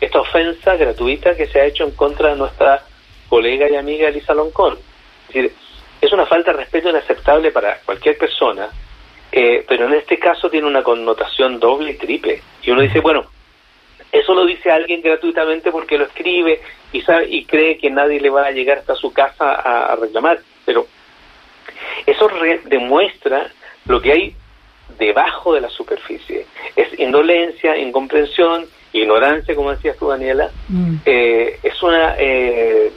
esta 0.01 0.19
ofensa 0.19 0.75
gratuita 0.75 1.37
que 1.37 1.47
se 1.47 1.61
ha 1.61 1.65
hecho 1.65 1.85
en 1.85 1.91
contra 1.91 2.31
de 2.31 2.35
nuestra 2.35 2.83
colega 3.29 3.69
y 3.69 3.77
amiga 3.77 4.09
Elisa 4.09 4.33
Loncón. 4.33 4.77
Es 5.31 6.11
una 6.11 6.25
falta 6.25 6.51
de 6.51 6.57
respeto 6.57 6.89
inaceptable 6.89 7.51
para 7.51 7.79
cualquier 7.85 8.17
persona, 8.17 8.69
eh, 9.31 9.63
pero 9.65 9.85
en 9.85 9.93
este 9.93 10.19
caso 10.19 10.49
tiene 10.49 10.67
una 10.67 10.83
connotación 10.83 11.61
doble 11.61 11.91
y 11.91 11.97
triple. 11.97 12.41
Y 12.61 12.71
uno 12.71 12.81
dice, 12.81 12.99
bueno, 12.99 13.25
eso 14.11 14.33
lo 14.33 14.45
dice 14.45 14.69
alguien 14.69 15.01
gratuitamente 15.01 15.71
porque 15.71 15.97
lo 15.97 16.05
escribe 16.05 16.61
y 16.91 17.01
sabe 17.03 17.27
y 17.29 17.45
cree 17.45 17.77
que 17.77 17.89
nadie 17.89 18.19
le 18.19 18.29
va 18.29 18.47
a 18.47 18.51
llegar 18.51 18.79
hasta 18.79 18.95
su 18.95 19.13
casa 19.13 19.55
a, 19.55 19.93
a 19.93 19.95
reclamar, 19.95 20.39
pero 20.65 20.87
eso 22.05 22.27
re- 22.27 22.61
demuestra 22.65 23.49
lo 23.85 24.01
que 24.01 24.11
hay 24.11 24.35
debajo 24.97 25.53
de 25.53 25.61
la 25.61 25.69
superficie. 25.69 26.45
Es 26.75 26.97
indolencia, 26.99 27.77
incomprensión, 27.77 28.65
ignorancia, 28.93 29.55
como 29.55 29.71
decías 29.71 29.97
tú, 29.97 30.07
Daniela. 30.09 30.49
Mm. 30.69 30.95
Eh, 31.05 31.59
es 31.63 31.83
una 31.83 32.15
eh, 32.17 32.91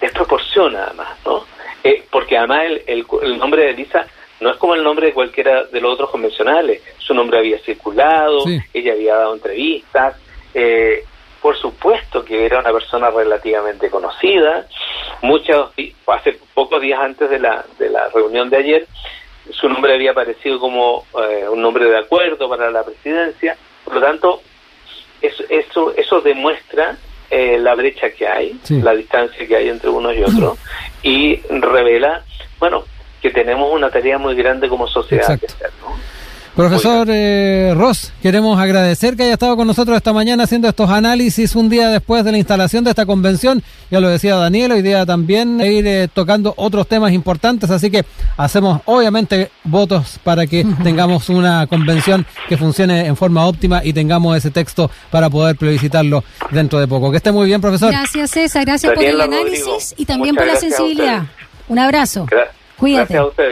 desproporción, 0.00 0.76
además, 0.76 1.08
¿no? 1.24 1.44
Eh, 1.82 2.04
porque 2.10 2.36
además 2.36 2.62
el, 2.66 2.82
el, 2.86 3.06
el 3.22 3.38
nombre 3.38 3.64
de 3.64 3.70
Elisa 3.70 4.06
no 4.40 4.50
es 4.50 4.56
como 4.56 4.74
el 4.74 4.82
nombre 4.82 5.06
de 5.08 5.12
cualquiera 5.12 5.64
de 5.64 5.80
los 5.80 5.92
otros 5.94 6.10
convencionales. 6.10 6.82
Su 6.98 7.14
nombre 7.14 7.38
había 7.38 7.58
circulado, 7.58 8.40
Sí. 8.42 8.58
ella 8.72 8.92
había 8.92 9.16
dado 9.16 9.34
entrevistas. 9.34 10.16
eh, 10.54 11.04
por 11.40 11.56
supuesto 11.56 12.24
que 12.24 12.44
era 12.44 12.60
una 12.60 12.72
persona 12.72 13.10
relativamente 13.10 13.90
conocida. 13.90 14.66
Muchos, 15.22 15.70
hace 16.06 16.38
pocos 16.54 16.80
días 16.80 17.00
antes 17.00 17.30
de 17.30 17.38
la, 17.38 17.64
de 17.78 17.88
la 17.90 18.08
reunión 18.08 18.50
de 18.50 18.56
ayer, 18.58 18.86
su 19.50 19.68
nombre 19.68 19.94
había 19.94 20.10
aparecido 20.12 20.58
como 20.60 21.06
eh, 21.22 21.48
un 21.48 21.60
nombre 21.62 21.84
de 21.86 21.98
acuerdo 21.98 22.48
para 22.48 22.70
la 22.70 22.84
presidencia. 22.84 23.56
Por 23.84 23.94
lo 23.94 24.00
tanto, 24.00 24.42
eso, 25.22 25.42
eso, 25.48 25.94
eso 25.96 26.20
demuestra 26.20 26.96
eh, 27.30 27.58
la 27.58 27.74
brecha 27.74 28.10
que 28.10 28.26
hay, 28.26 28.58
Sí. 28.62 28.80
la 28.82 28.94
distancia 28.94 29.46
que 29.46 29.56
hay 29.56 29.68
entre 29.68 29.88
unos 29.90 30.14
y 30.16 30.22
otros, 30.22 30.58
y 31.02 31.36
revela, 31.48 32.24
bueno, 32.58 32.84
que 33.22 33.30
tenemos 33.30 33.72
una 33.72 33.90
tarea 33.90 34.18
muy 34.18 34.34
grande 34.34 34.68
como 34.68 34.86
sociedad 34.88 35.38
que 35.38 35.46
hacer, 35.46 35.70
¿no? 35.82 35.94
Profesor 36.60 37.06
eh, 37.10 37.72
Ross, 37.74 38.12
queremos 38.20 38.60
agradecer 38.60 39.16
que 39.16 39.22
haya 39.22 39.32
estado 39.32 39.56
con 39.56 39.66
nosotros 39.66 39.96
esta 39.96 40.12
mañana 40.12 40.44
haciendo 40.44 40.68
estos 40.68 40.90
análisis 40.90 41.56
un 41.56 41.70
día 41.70 41.88
después 41.88 42.22
de 42.22 42.32
la 42.32 42.36
instalación 42.36 42.84
de 42.84 42.90
esta 42.90 43.06
convención. 43.06 43.62
Ya 43.90 43.98
lo 43.98 44.10
decía 44.10 44.34
Daniel, 44.36 44.72
hoy 44.72 44.82
día 44.82 45.06
también 45.06 45.58
ir 45.62 45.86
eh, 45.86 46.08
tocando 46.12 46.52
otros 46.58 46.86
temas 46.86 47.12
importantes, 47.12 47.70
así 47.70 47.90
que 47.90 48.04
hacemos 48.36 48.82
obviamente 48.84 49.50
votos 49.64 50.20
para 50.22 50.46
que 50.46 50.66
tengamos 50.82 51.30
una 51.30 51.66
convención 51.66 52.26
que 52.46 52.58
funcione 52.58 53.06
en 53.06 53.16
forma 53.16 53.46
óptima 53.46 53.80
y 53.82 53.94
tengamos 53.94 54.36
ese 54.36 54.50
texto 54.50 54.90
para 55.10 55.30
poder 55.30 55.56
plebiscitarlo 55.56 56.22
dentro 56.50 56.78
de 56.78 56.86
poco. 56.86 57.10
Que 57.10 57.16
esté 57.16 57.32
muy 57.32 57.46
bien, 57.46 57.62
profesor. 57.62 57.90
Gracias, 57.90 58.32
César. 58.32 58.66
Gracias 58.66 58.92
por 58.92 59.02
el 59.02 59.18
análisis 59.18 59.64
Rodrigo, 59.64 59.78
y 59.96 60.04
también 60.04 60.34
muchas 60.34 60.46
por 60.46 60.54
la 60.54 60.60
sensibilidad. 60.60 61.22
Un 61.68 61.78
abrazo. 61.78 62.26
Gra- 62.26 62.50
Cuídate. 62.76 63.14
Gracias 63.14 63.20
a 63.20 63.26
ustedes. 63.28 63.48